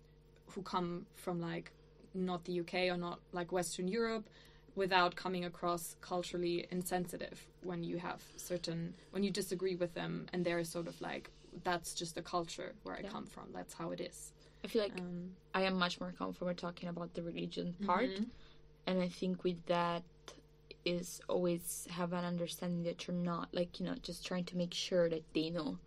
[0.52, 1.72] who come from like
[2.14, 4.30] not the UK or not like Western Europe
[4.76, 10.46] without coming across culturally insensitive when you have certain when you disagree with them and
[10.46, 11.32] they're sort of like
[11.64, 13.10] that's just the culture where I Yeah.
[13.10, 13.46] come from.
[13.54, 17.14] That's how it is i feel like um, i am much more comfortable talking about
[17.14, 18.26] the religion part mhm.
[18.88, 20.04] and i think with that
[20.86, 24.74] is always have an understanding that you're not like you know just trying to make
[24.74, 25.78] sure that they know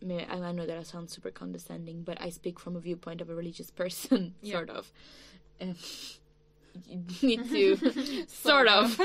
[0.00, 2.80] I, mean, I I know that I sound super condescending, but I speak from a
[2.80, 4.54] viewpoint of a religious person, Yeah.
[4.56, 4.90] sort of.
[5.60, 5.76] Um,
[6.88, 8.96] you need to, sort of.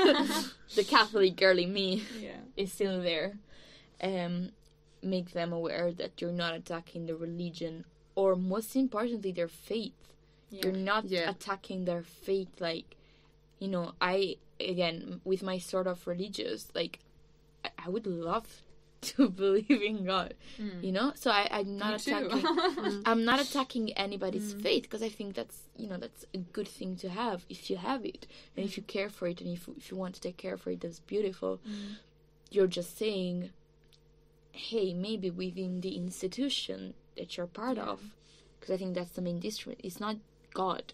[0.74, 3.38] the Catholic girly me yeah is still there.
[4.02, 4.50] Um,
[5.02, 7.84] make them aware that you're not attacking the religion,
[8.20, 9.92] or most importantly, their faith
[10.50, 11.28] yeah you're not Yeah.
[11.32, 12.88] attacking their faith like
[13.62, 14.16] you know i
[14.72, 16.94] again with my sort of religious like
[17.66, 18.48] i, I would love
[19.10, 20.32] to believe in god
[20.64, 20.78] Mm.
[20.86, 22.44] you know so I, i'm not Me attacking
[23.10, 24.62] i'm not attacking anybody's Mm.
[24.66, 27.76] faith because i think that's you know that's a good thing to have if you
[27.90, 28.22] have it
[28.54, 30.68] and if you care for it and if, if you want to take care for
[30.74, 31.96] it that's beautiful Mm.
[32.54, 33.36] you're just saying
[34.68, 36.80] hey maybe within the institution
[37.18, 37.84] that you're part Yeah.
[37.92, 38.00] of
[38.58, 40.16] because i think that's the main district it's not
[40.54, 40.84] god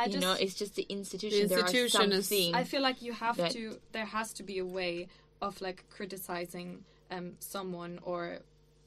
[0.00, 2.82] I you just know it's just the institution, The institution there are is- I feel
[2.82, 3.80] like you have to.
[3.90, 5.08] There has to be a way
[5.42, 8.38] of like criticizing um, someone or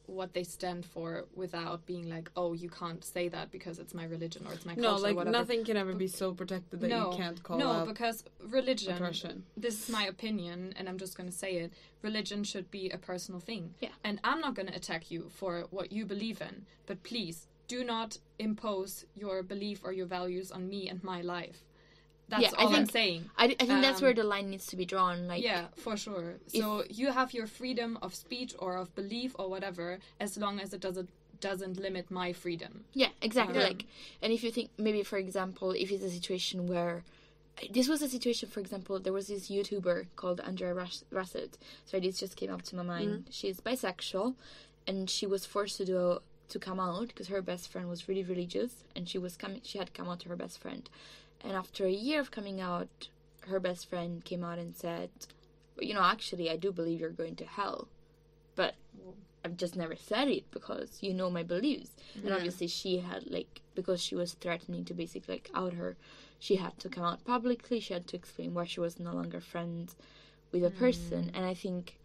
[0.05, 4.05] what they stand for without being like, oh, you can't say that because it's my
[4.05, 5.13] religion or it's my culture.
[5.13, 7.87] no, like nothing can ever be so protected that no, you can't call no, out
[7.87, 8.93] because religion.
[8.93, 9.43] oppression.
[9.55, 11.73] This is my opinion, and I'm just going to say it.
[12.01, 13.73] Religion should be a personal thing.
[13.79, 13.89] Yeah.
[14.03, 17.83] And I'm not going to attack you for what you believe in, but please do
[17.83, 21.63] not impose your belief or your values on me and my life.
[22.31, 23.21] That's Yeah, I all I'm think- saying.
[23.37, 25.95] I, I think that's Um, where the line needs to be drawn like yeah, for
[25.97, 26.35] sure.
[26.47, 30.73] So you have your freedom of speech or of belief or whatever, as long as
[30.73, 31.09] it doesn't
[31.49, 32.73] doesn't limit my freedom.
[32.93, 33.59] Yeah, exactly.
[33.59, 33.67] Yeah.
[33.69, 33.85] Like,
[34.21, 37.03] and if you think maybe, for example, if it's a situation where
[37.77, 41.57] this was a situation, for example, there was this YouTuber called Andrea Ras- Russett.
[41.85, 43.25] Sorry, this just came up to my mind.
[43.31, 44.35] She's bisexual,
[44.87, 48.23] and she was forced to do to come out because her best friend was really
[48.23, 50.89] religious and she was coming she had come out to her best friend
[51.43, 53.09] and after a year of coming out
[53.47, 55.09] her best friend came out and said
[55.79, 57.87] you know actually i do believe you're going to hell
[58.55, 58.75] but
[59.43, 61.91] i've just never said it because you know my beliefs.
[62.23, 65.95] And obviously she had like because she was threatening to basically like out her
[66.39, 67.79] she had to come out publicly.
[67.79, 69.95] She had to explain why she was no longer friends
[70.51, 70.79] with a hmm.
[70.79, 71.31] person.
[71.33, 71.97] And i think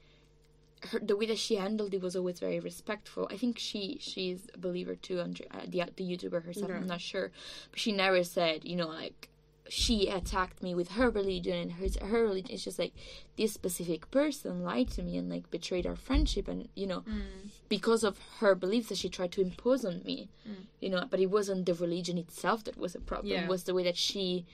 [0.83, 3.29] her, the way that she handled it was always very respectful.
[3.31, 6.71] I think she she's a believer too, and uh, the the YouTuber herself.
[6.71, 7.31] I'm not sure,
[7.71, 9.29] but she never said, you know, like
[9.69, 12.53] she attacked me with her religion and her her religion.
[12.53, 12.93] It's just like
[13.37, 17.23] this specific person lied to me and like betrayed our friendship, and you know, mm.
[17.69, 20.67] because of her beliefs that she tried to impose on me, mm.
[20.81, 21.05] you know.
[21.11, 23.33] But it wasn't the religion itself that was a problem.
[23.33, 23.45] Yeah.
[23.45, 24.47] It was the way that she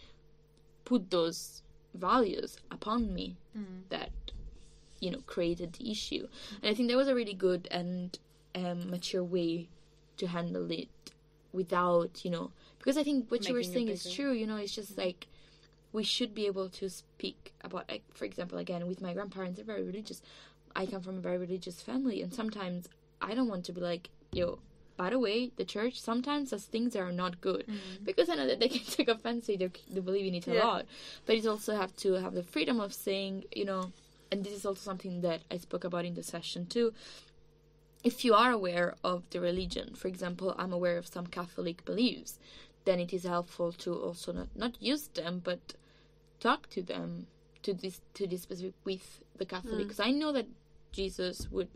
[0.84, 1.62] put those
[1.94, 3.82] values upon me mm.
[3.90, 4.10] that
[5.02, 6.24] you know created the issue.
[6.62, 8.18] And i think that was a really good and
[8.60, 9.68] um, mature way
[10.18, 10.88] to handle it
[11.52, 12.46] without you know
[12.78, 15.26] because i think what you were saying is true you know it's just like
[15.92, 19.64] we should be able to speak about like for example again with my grandparents they're
[19.74, 20.22] very religious.
[20.74, 22.88] I come from a very religious family and sometimes
[23.20, 24.58] i don't want to be like yo
[24.96, 27.64] by the way the church sometimes does things that are not good.
[28.04, 30.64] Because i know that they can take offense they they believe in it a Yeah.
[30.64, 30.84] lot.
[31.26, 33.82] But you also have to have the freedom of saying you know
[34.32, 36.94] and this is also something that I spoke about in the session too.
[38.02, 42.38] If you are aware of the religion, for example, I'm aware of some Catholic beliefs,
[42.86, 45.74] then it is helpful to also not, not use them, but
[46.40, 47.26] talk to them
[47.62, 49.74] to this to this specific with the Catholic.
[49.74, 49.82] Mm.
[49.82, 50.46] Because I know that
[50.92, 51.68] Jesus would.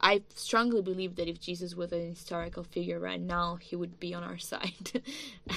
[0.00, 4.14] I strongly believe that if Jesus was an historical figure right now, he would be
[4.14, 5.02] on our side.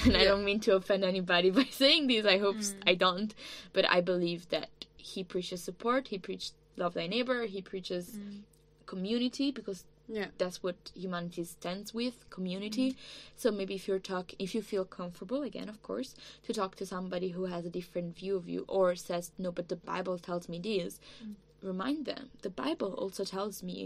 [0.04, 2.24] and I don't mean to offend anybody by saying this.
[2.26, 2.74] I hope mm.
[2.86, 3.32] I don't.
[3.72, 6.08] But I believe that he preaches support.
[6.08, 7.44] He preached love thy neighbor.
[7.46, 8.42] He preaches mm.
[8.86, 10.30] community because Yeah.
[10.40, 12.96] that's what humanity stands with community mm.
[13.42, 16.10] so maybe if you're talk if you feel comfortable again of course
[16.46, 19.68] to talk to somebody who has a different view of you or says no but
[19.72, 20.92] the bible tells me this
[21.24, 21.34] mm.
[21.70, 23.78] remind them the bible also tells me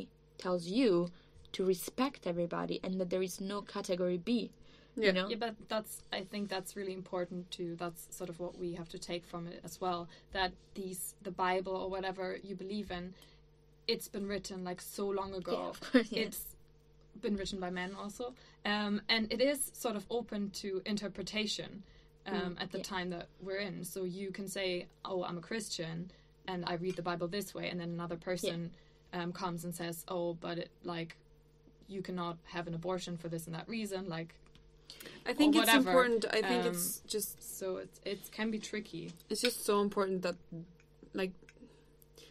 [0.44, 0.90] tells you
[1.52, 4.50] to respect everybody and that there is no category b
[4.96, 5.06] Yeah.
[5.06, 7.76] you know Yeah, but that's I think that's really important too.
[7.76, 10.08] That's sort of what we have to take from it as well.
[10.32, 13.14] That these the Bible or whatever you believe in,
[13.86, 15.52] it's been written like so long ago.
[15.52, 16.22] Yeah, of course, yeah.
[16.22, 16.56] It's
[17.20, 21.82] been written by men also, um, and it is sort of open to interpretation
[22.26, 22.96] um, at the Mm, yeah.
[22.96, 23.84] time that we're in.
[23.84, 26.10] So you can say, "Oh, I'm a Christian,
[26.46, 28.70] and I read the Bible this way," and then another person
[29.12, 31.16] um, comes and says, "Oh, but it like."
[31.88, 34.08] You cannot have an abortion for this and that reason.
[34.08, 34.34] Like,
[35.28, 36.24] I think it's important.
[36.30, 39.12] I think Um, it's just So it it can be tricky.
[39.30, 40.36] it's just so important that
[41.14, 41.32] like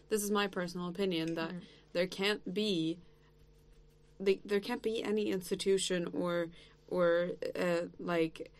[0.10, 1.52] this is my personal opinion that
[1.94, 2.98] there can't be
[4.20, 6.48] the, there can't be any institution or
[6.88, 8.52] or uh, like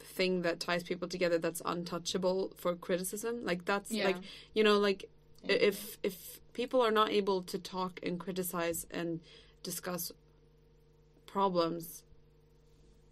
[0.00, 4.06] thing that ties people together that's untouchable for criticism like that's Yeah.
[4.08, 4.16] like
[4.52, 5.04] you know like
[5.44, 5.68] Yeah.
[5.70, 9.20] if if people are not able to talk and criticize and
[9.62, 10.12] discuss
[11.26, 12.02] problems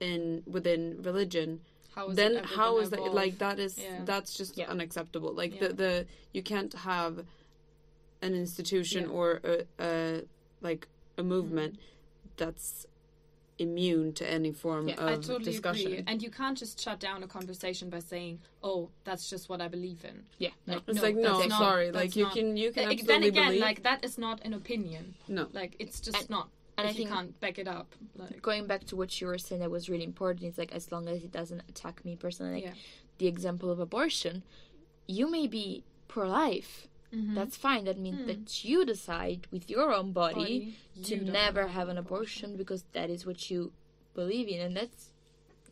[0.00, 1.60] in within religion
[1.94, 4.04] How then how is ever how gonna is that like that is Yeah.
[4.04, 4.68] that's just Yeah.
[4.70, 5.68] unacceptable like Yeah.
[5.68, 7.24] the the you can't have
[8.22, 10.22] an institution or a, a
[10.60, 12.28] like a movement mm-hmm.
[12.36, 12.86] that's
[13.58, 16.04] immune to any form of I totally discussion agree.
[16.06, 19.66] And you can't just shut down a conversation by saying, "Oh, that's just what I
[19.66, 20.74] believe in." yeah no.
[20.74, 23.22] Like, it's no, like no not- sorry like you not- can you can absolutely then
[23.24, 25.14] again, believe like that is not an opinion.
[25.26, 26.48] no Like it's just And- not.
[26.78, 27.94] And if I you think- can't back it up.
[28.16, 30.90] Like going back to what you were saying that was really important It's like as
[30.92, 32.74] long as it doesn't attack me personally like yeah,
[33.18, 34.42] the example of abortion
[35.06, 37.34] you may be pro-life Mhm.
[37.34, 38.26] that's fine that means Mm.
[38.26, 40.34] that you decide with your own body,
[40.94, 43.72] Body, to never have an abortion because that is what you
[44.14, 45.10] believe in and that's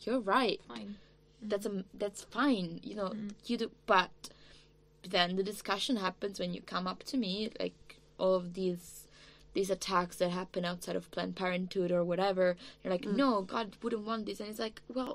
[0.05, 0.97] you're right Fine.
[1.43, 3.33] that's a that's fine you know Mhm.
[3.45, 4.31] you do but
[5.03, 9.06] then the discussion happens when you come up to me like all of these
[9.57, 12.47] these attacks that happen outside of planned parenthood or whatever
[12.83, 13.17] you're like Mm.
[13.23, 15.15] no god wouldn't want this and it's like well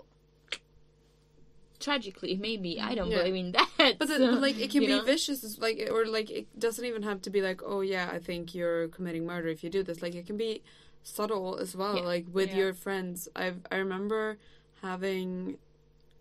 [1.79, 3.19] tragically maybe i don't Yeah.
[3.19, 5.03] believe in that but, then, so, but like it can be know?
[5.03, 8.19] vicious it's like or like it doesn't even have to be like oh yeah i
[8.19, 10.61] think you're committing murder if you do this like it can be
[11.03, 12.01] subtle as well Yeah.
[12.13, 12.57] like with Yeah.
[12.61, 14.37] your friends i've i remember
[14.83, 15.57] having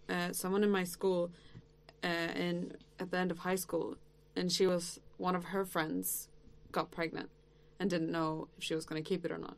[0.08, 1.30] uh, someone in my school
[2.02, 3.96] uh, in at the end of high school
[4.34, 6.28] and she was one of her friends
[6.72, 7.28] got pregnant
[7.80, 9.56] and didn't know if she was going to keep it or not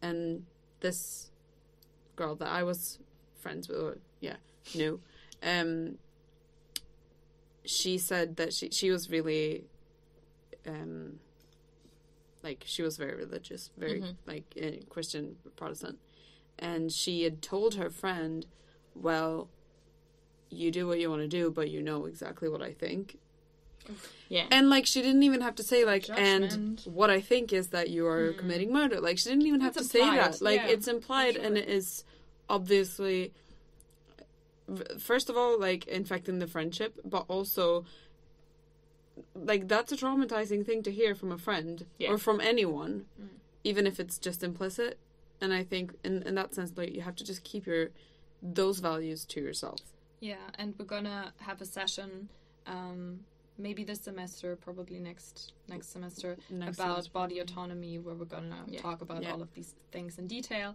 [0.00, 0.46] and
[0.80, 1.30] this
[2.16, 2.98] girl that i was
[3.38, 4.36] friends with or yeah
[4.74, 4.98] knew
[5.42, 5.98] um
[7.64, 9.64] she said that she she was really
[10.66, 11.18] um
[12.42, 14.16] like she was very religious, very Mhm.
[14.26, 16.00] like uh, Christian Protestant,
[16.58, 18.44] and she had told her friend,
[18.96, 19.48] "Well,
[20.50, 23.20] you do what you want to do, but you know exactly what I think."
[24.28, 24.46] Yeah.
[24.50, 27.90] And like she didn't even have to say like, and what I think is that
[27.90, 28.38] you are Mm.
[28.38, 29.00] committing murder.
[29.00, 30.40] Like she didn't even have It's to say that.
[30.40, 32.04] Like yeah, it's implied, for and it is
[32.48, 33.32] obviously
[34.98, 37.84] first of all like infecting the friendship, but also
[39.34, 42.10] like that's a traumatizing thing to hear from a friend Yeah.
[42.10, 43.28] or from anyone, Mm.
[43.64, 44.98] even if it's just implicit.
[45.40, 47.90] And I think in in that sense, like you have to just keep your
[48.42, 49.80] those values to yourself.
[50.20, 52.28] Yeah, and we're gonna have a session,
[52.66, 53.24] um,
[53.58, 58.64] maybe this semester, probably next next semester, Next about semester, body autonomy, where we're gonna
[58.68, 58.80] Yeah.
[58.80, 59.32] talk about Yeah.
[59.32, 60.74] all of these things in detail.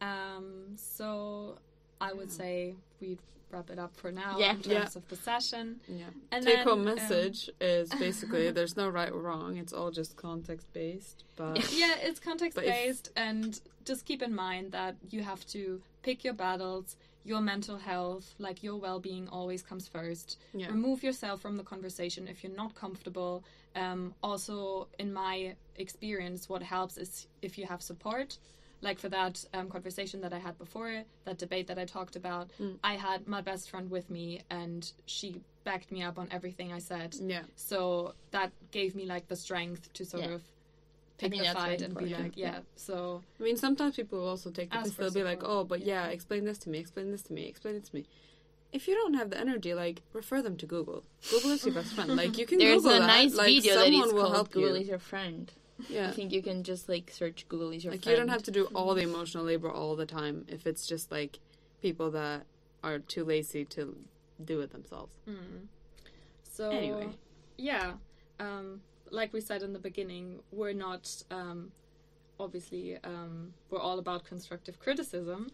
[0.00, 1.58] Um, so
[2.00, 2.34] I would Yeah.
[2.36, 3.18] say we
[3.50, 4.50] wrap it up for now Yeah.
[4.50, 4.98] in terms Yeah.
[5.00, 5.80] of the session.
[5.88, 6.10] Yeah.
[6.32, 9.56] And Take then, home um, message is basically there's no right or wrong.
[9.56, 11.24] It's all just context based.
[11.36, 15.46] But yeah, it's context But if- based, and just keep in mind that you have
[15.48, 16.96] to pick your battles.
[17.26, 20.38] Your mental health, like your well being, always comes first.
[20.54, 23.42] yeah, Remove yourself from the conversation if you're not comfortable.
[23.74, 28.38] Um, also, in my experience, what helps is if you have support.
[28.82, 32.50] Like for that um, conversation that I had before, that debate that I talked about,
[32.60, 32.78] Mm.
[32.84, 36.78] I had my best friend with me, and she backed me up on everything I
[36.78, 37.16] said.
[37.20, 40.34] yeah, So that gave me like the strength to sort Yeah.
[40.34, 40.42] of
[41.18, 42.60] pick that's fight and be like, yeah.
[42.76, 44.94] So I mean, sometimes people will also take the piss.
[44.94, 46.04] They'll be like, "Oh, but yeah.
[46.06, 46.10] Yeah.
[46.12, 46.78] explain this to me.
[46.78, 47.46] Explain this to me.
[47.46, 48.04] Explain it to me."
[48.72, 51.04] If you don't have the energy, like refer them to Google.
[51.30, 52.14] Google is your best friend.
[52.16, 53.06] Like you can There's Google a that.
[53.06, 54.82] nice like, video that someone is will called help Google you.
[54.82, 55.52] is your friend.
[55.88, 58.12] Yeah, I think you can just like search Google is your like friend.
[58.18, 61.10] you don't have to do all the emotional labor all the time if it's just
[61.12, 61.38] like
[61.80, 62.44] people that
[62.82, 63.96] are too lazy to
[64.44, 65.12] do it themselves.
[65.28, 65.68] Mm.
[66.50, 67.08] So Anyway.
[67.58, 67.92] yeah,
[68.40, 68.80] um,
[69.20, 70.26] like we said in the beginning,
[70.58, 71.72] we're not um,
[72.38, 75.50] obviously um, we're all about constructive criticism.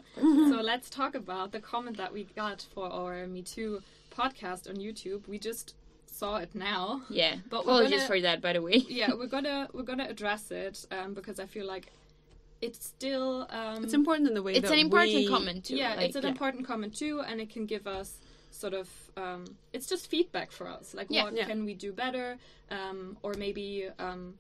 [0.50, 4.76] so let's talk about the comment that we got for our Me Too podcast on
[4.86, 5.26] YouTube.
[5.28, 5.74] We just
[6.06, 7.02] saw it now.
[7.08, 7.36] Yeah.
[7.48, 8.76] But we're Apologies gonna- for that, by the way.
[9.00, 11.86] yeah, we're gonna we're gonna address it um, because I feel like
[12.60, 15.76] it's still um, It's important in the way It's that an important we- comment too.
[15.76, 16.28] yeah, like, it's an yeah.
[16.34, 18.18] important comment too, and it can give us
[18.52, 20.94] sort of um, it's just feedback for us.
[20.94, 21.24] Like, Yeah.
[21.24, 21.46] what Yeah.
[21.46, 22.38] can we do better,
[22.70, 24.38] um, or maybe um,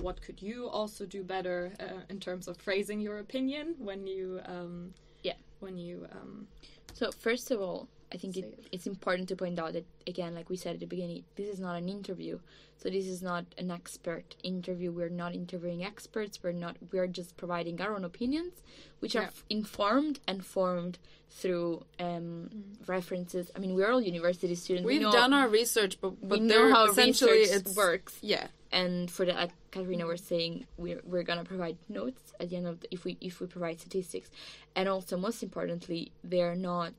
[0.00, 4.40] what could you also do better uh, in terms of phrasing your opinion when you
[4.46, 5.34] um, Yeah.
[5.60, 6.48] when you um,
[6.92, 8.66] So first of all, I think it, it.
[8.72, 11.58] it's important to point out that again, like we said at the beginning, this is
[11.60, 12.38] not an interview.
[12.78, 14.92] So this is not an expert interview.
[14.92, 16.38] We're not interviewing experts.
[16.42, 16.76] We're not.
[16.92, 18.52] We're just providing our own opinions,
[19.00, 19.22] which Yeah.
[19.22, 20.98] are f- informed and formed
[21.30, 22.50] through um,
[22.86, 23.50] references.
[23.56, 24.86] I mean, we're all university students.
[24.86, 28.18] We've we know, done our research, but we but know they're how essentially research works.
[28.20, 32.56] Yeah, and for the like Katerina was saying, we're we're gonna provide notes at the
[32.56, 34.30] end of the, if we if we provide statistics,
[34.76, 36.92] and also most importantly, they're not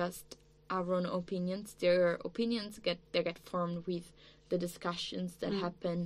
[0.00, 0.26] just
[0.76, 1.66] our own opinions.
[1.84, 4.06] Their opinions get they get formed with
[4.50, 5.60] the discussions that Mm.
[5.66, 5.98] happen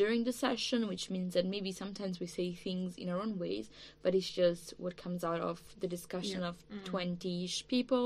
[0.00, 3.66] during the session, which means that maybe sometimes we say things in our own ways,
[4.02, 6.84] but it's just what comes out of the discussion of Mm.
[6.92, 8.04] twenty-ish people,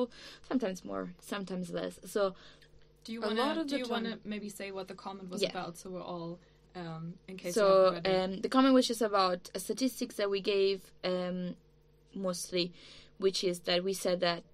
[0.51, 1.95] sometimes more, sometimes less.
[2.15, 2.23] So
[3.05, 5.51] do you want to do you want to maybe say what the comment was Yeah.
[5.55, 6.33] about so we're all
[6.83, 8.35] um, in case so you haven't read it.
[8.37, 10.79] um, the comment was just about statistics that we gave
[11.13, 11.39] um,
[12.29, 12.65] mostly
[13.25, 14.45] which is that we said that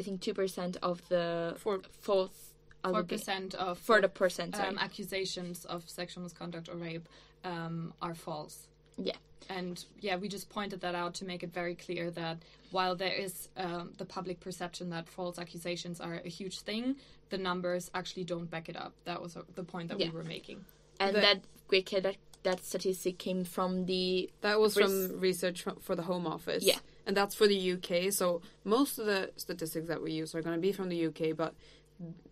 [0.00, 2.36] i think 2% of the for false
[2.82, 7.06] four percent of for the percent um, accusations of sexual misconduct or rape
[7.44, 8.56] um, are false.
[8.96, 9.16] Yeah.
[9.48, 12.38] And yeah, we just pointed that out to make it very clear that
[12.70, 16.96] while there is um, the public perception that false accusations are a huge thing,
[17.30, 18.92] the numbers actually don't back it up.
[19.04, 20.06] That was the point that Yeah.
[20.10, 20.64] we were making.
[21.00, 21.38] and the- that
[21.72, 26.64] okay, that that statistic came from the that was from research for the Home Office.
[26.64, 26.78] Yeah.
[27.06, 28.12] and that's for the UK.
[28.12, 31.36] So most of the statistics that we use are going to be from the UK,
[31.36, 31.54] but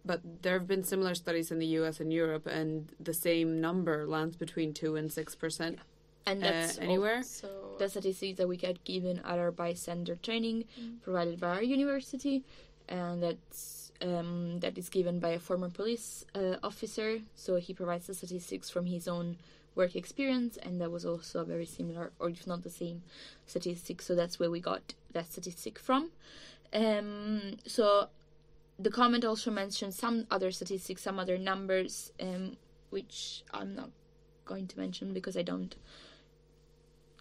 [0.05, 4.07] but there have been similar studies in the US and Europe, and the same number
[4.07, 5.79] lands between two and six percent
[6.27, 7.23] and uh, that's anywhere.
[7.23, 7.49] So
[7.79, 10.65] the statistics that we get given at our bystander training
[11.03, 12.45] provided by our university
[12.89, 18.07] and that's um, that is given by a former police uh, officer so he provides
[18.07, 19.37] the statistics from his own
[19.79, 22.99] work experience and that was also a very similar or if not the same
[23.47, 26.11] statistic so that's where we got that statistic from
[26.75, 28.09] um, so
[28.79, 32.57] the comment also mentioned some other statistics some other numbers um,
[32.91, 33.91] which i'm not
[34.45, 35.77] going to mention because i don't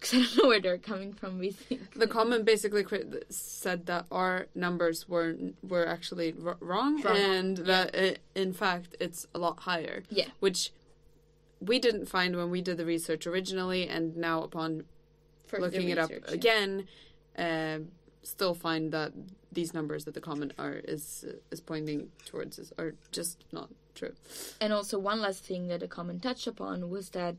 [0.00, 1.38] because I don't know where they're coming from.
[1.40, 2.84] We think The comment basically
[3.30, 5.34] said that our numbers were
[5.72, 7.16] were actually r- wrong, Wrong.
[7.16, 10.04] and that i in fact it's a lot higher.
[10.08, 10.28] Yeah.
[10.38, 10.70] which
[11.60, 14.84] we didn't find when we did the research originally, and now upon
[15.46, 16.18] Further looking it up yeah.
[16.28, 16.88] again,
[17.36, 17.78] uh,
[18.22, 19.12] still find that
[19.50, 24.14] these numbers that the comment are is is pointing towards is, are just not true.
[24.60, 27.36] And also, one last thing that the comment touched upon was that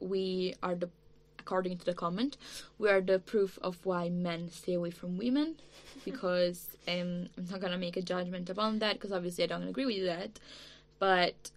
[0.00, 0.90] we are the,
[1.38, 2.36] according to the comment,
[2.78, 5.56] we are the proof of why men stay away from women.
[6.04, 9.86] Because um, I'm not gonna make a judgment upon that, because obviously I don't agree
[9.86, 10.38] with that.
[10.98, 11.50] But,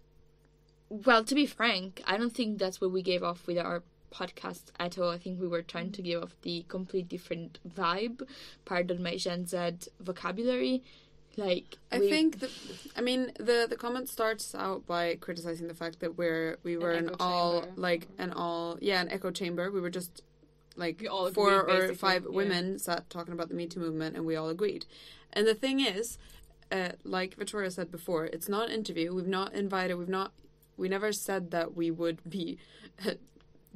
[0.89, 3.83] well, to be frank, I don't think that's what we gave off with our
[4.13, 5.09] podcast at all.
[5.09, 8.21] I think we were trying to give off the complete different vibe,
[8.65, 10.83] pardon my Gen Z vocabulary.
[11.35, 12.49] Like, I we- think that
[12.95, 16.91] I mean the the comment starts out by criticizing the fact that we're we were
[16.91, 17.81] an, echo all chamber.
[17.81, 19.69] like an all yeah an echo chamber.
[19.69, 20.23] We were just
[20.75, 22.35] like We all four agreed, or five yeah.
[22.35, 24.85] women sat talking about the Me Too movement, and we all agreed.
[25.33, 26.17] And the thing is,
[26.71, 29.13] uh, like Victoria said before, it's not an interview.
[29.13, 29.95] We've not invited.
[29.95, 30.31] We've not.
[30.78, 32.57] We never said that we would be.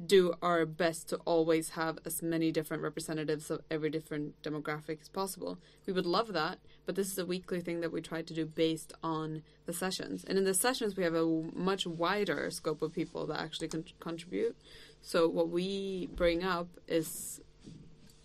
[0.06, 5.08] do our best to always have as many different representatives of every different demographic as
[5.08, 5.58] possible.
[5.86, 8.46] We would love that, but this is a weekly thing that we try to do
[8.46, 10.24] based on the sessions.
[10.24, 13.84] And in the sessions, we have a much wider scope of people that actually con-
[14.00, 14.56] contribute.
[15.02, 17.40] So what we bring up is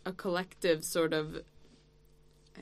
[0.06, 1.44] a collective sort of.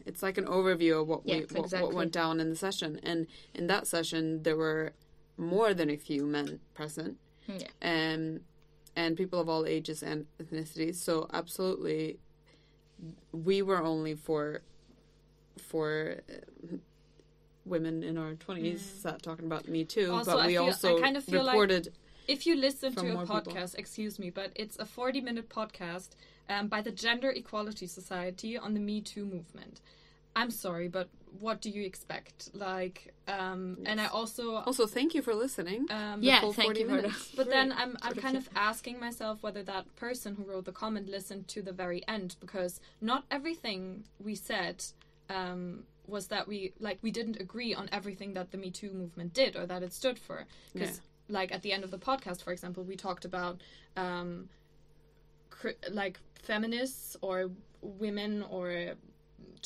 [0.06, 3.00] It's like an overview of what we Yes, what, what went down in the session,
[3.02, 4.92] and in that session there were
[5.38, 7.18] more than a few men present,
[7.48, 7.68] Yeah.
[7.82, 8.42] um,
[8.96, 10.96] and people of all ages and ethnicities.
[10.96, 12.20] So absolutely,
[13.32, 14.62] we were only for
[15.58, 16.78] for uh,
[17.66, 20.14] women in our twenties sat talking about Me Too, Mm.
[20.18, 21.94] Also, but I we feel- I also kind of feel like- reported.
[22.28, 23.36] If you listen to a more people.
[23.54, 26.10] podcast, excuse me, but it's a 40 minute podcast
[26.50, 29.80] um, by the Gender Equality Society on the Me Too movement.
[30.36, 31.10] I'm sorry, but
[31.40, 32.50] what do you expect?
[32.54, 34.56] Like, um, and I also.
[34.56, 35.88] Also, thank you for listening.
[35.90, 37.32] Um, Yeah, full thank 40 you minutes.
[37.36, 41.10] But then I'm I'm kind of asking myself whether that person who wrote the comment
[41.10, 44.84] listened to the very end because not everything we said
[45.30, 49.34] um, was that we like we didn't agree on everything that the Me Too movement
[49.34, 50.46] did or that it stood for.
[50.74, 53.62] Because like at the end of the podcast, for example, we talked about
[53.98, 54.50] um,
[55.50, 58.94] cri- like feminists or women or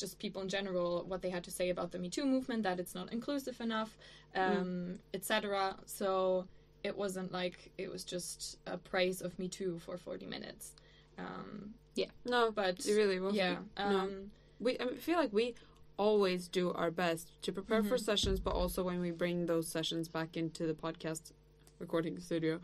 [0.00, 2.80] just people in general what they had to say about the Me Too movement that
[2.80, 3.96] it's not inclusive enough,
[4.34, 5.76] um, etc.
[5.86, 6.46] So
[6.82, 10.72] it wasn't like it was just a praise of Me Too for forty minutes.
[11.18, 13.36] Um, yeah, No, but it really wasn't.
[13.36, 13.98] yeah, no.
[13.98, 15.54] um, we I feel like we
[15.98, 18.00] always do our best to prepare for Mhm.
[18.04, 21.32] sessions, but also when we bring those sessions back into the podcast
[21.78, 22.58] recording studio,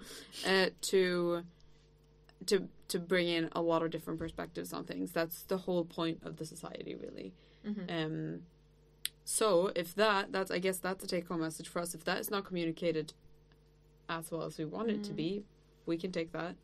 [0.46, 1.42] uh, to
[2.44, 5.10] to to bring in a lot of different perspectives on things.
[5.12, 7.32] That's the whole point of the society, really.
[7.64, 7.90] mhm.
[7.90, 8.42] Um,
[9.24, 11.94] so if that that's I guess that's a take home message for us.
[11.94, 13.12] If that is not communicated
[14.08, 15.16] as well as we want it to Mhm.
[15.16, 15.44] be,
[15.84, 16.54] we can take that.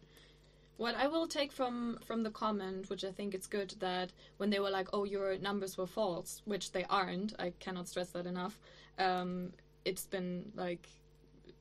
[0.76, 4.50] What I will take from from the comment, which I think it's good that when
[4.50, 7.34] they were like, "Oh, your numbers were false," which they aren't.
[7.40, 8.58] I cannot stress that enough.
[8.98, 9.52] Um,
[9.84, 10.88] it's been like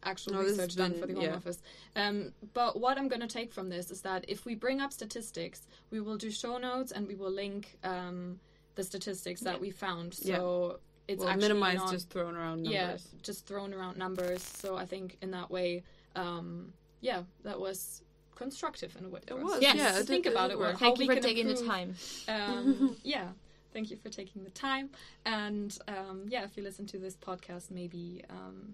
[0.03, 1.35] actual No, research done been- for the Home yeah.
[1.35, 1.61] Office.
[1.95, 4.91] Um, but what I'm going to take from this is that if we bring up
[4.91, 8.39] statistics, we will do show notes and we will link um,
[8.75, 9.59] the statistics that Yeah.
[9.61, 10.13] we found.
[10.13, 12.71] So it's We'll actually minimize not, just throwing around numbers.
[12.73, 14.41] yeah, just thrown around numbers.
[14.43, 15.83] So I think in that way,
[16.15, 18.01] um, yeah, that was
[18.35, 19.19] constructive in a way.
[19.23, 19.43] It for us.
[19.43, 19.75] was, Yes.
[19.75, 19.91] yeah.
[19.91, 20.57] To it think did- about it.
[20.57, 20.77] work.
[20.79, 21.95] Thank we you for can taking the time.
[22.27, 23.27] Um, yeah,
[23.73, 24.89] thank you for taking the time.
[25.25, 28.73] And um, yeah, if you listen to this podcast, maybe um,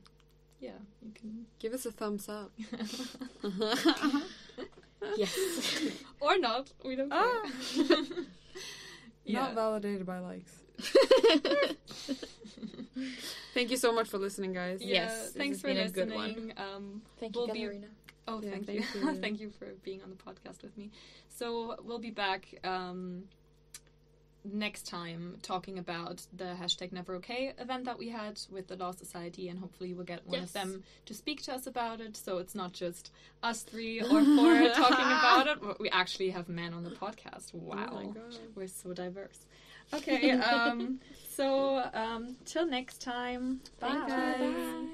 [0.60, 2.52] yeah, you can Give us a thumbs up.
[5.16, 5.38] Yes.
[6.20, 6.72] or not.
[6.84, 7.22] We don't care.
[7.22, 7.50] Ah.
[9.26, 9.40] yeah.
[9.42, 10.52] Not validated by likes.
[13.54, 14.82] Thank you so much for listening, guys.
[14.82, 16.28] yeah, Yes, thanks for been a good one.
[16.28, 16.54] listening.
[16.58, 17.80] Um, Thank We'll you, be-
[18.28, 19.00] Oh, Yeah, thank, thank you.
[19.02, 19.16] you.
[19.16, 20.92] thank you for being on the podcast with me.
[21.30, 23.24] So we'll be back um,
[24.46, 28.92] next time talking about the hashtag Never Okay event that we had with the Law
[28.92, 30.50] Society, and hopefully we'll get one Yes.
[30.50, 32.16] of them to speak to us about it.
[32.16, 33.12] So it's not just
[33.44, 35.60] us three or four talking about it.
[35.62, 37.54] but We actually have men on the podcast.
[37.54, 38.38] Wow, Oh my God.
[38.56, 39.40] we're so diverse.
[39.94, 43.62] Okay, um, so um, till next time.
[43.80, 44.00] Thank you.
[44.16, 44.36] Bye.
[44.38, 44.88] Bye.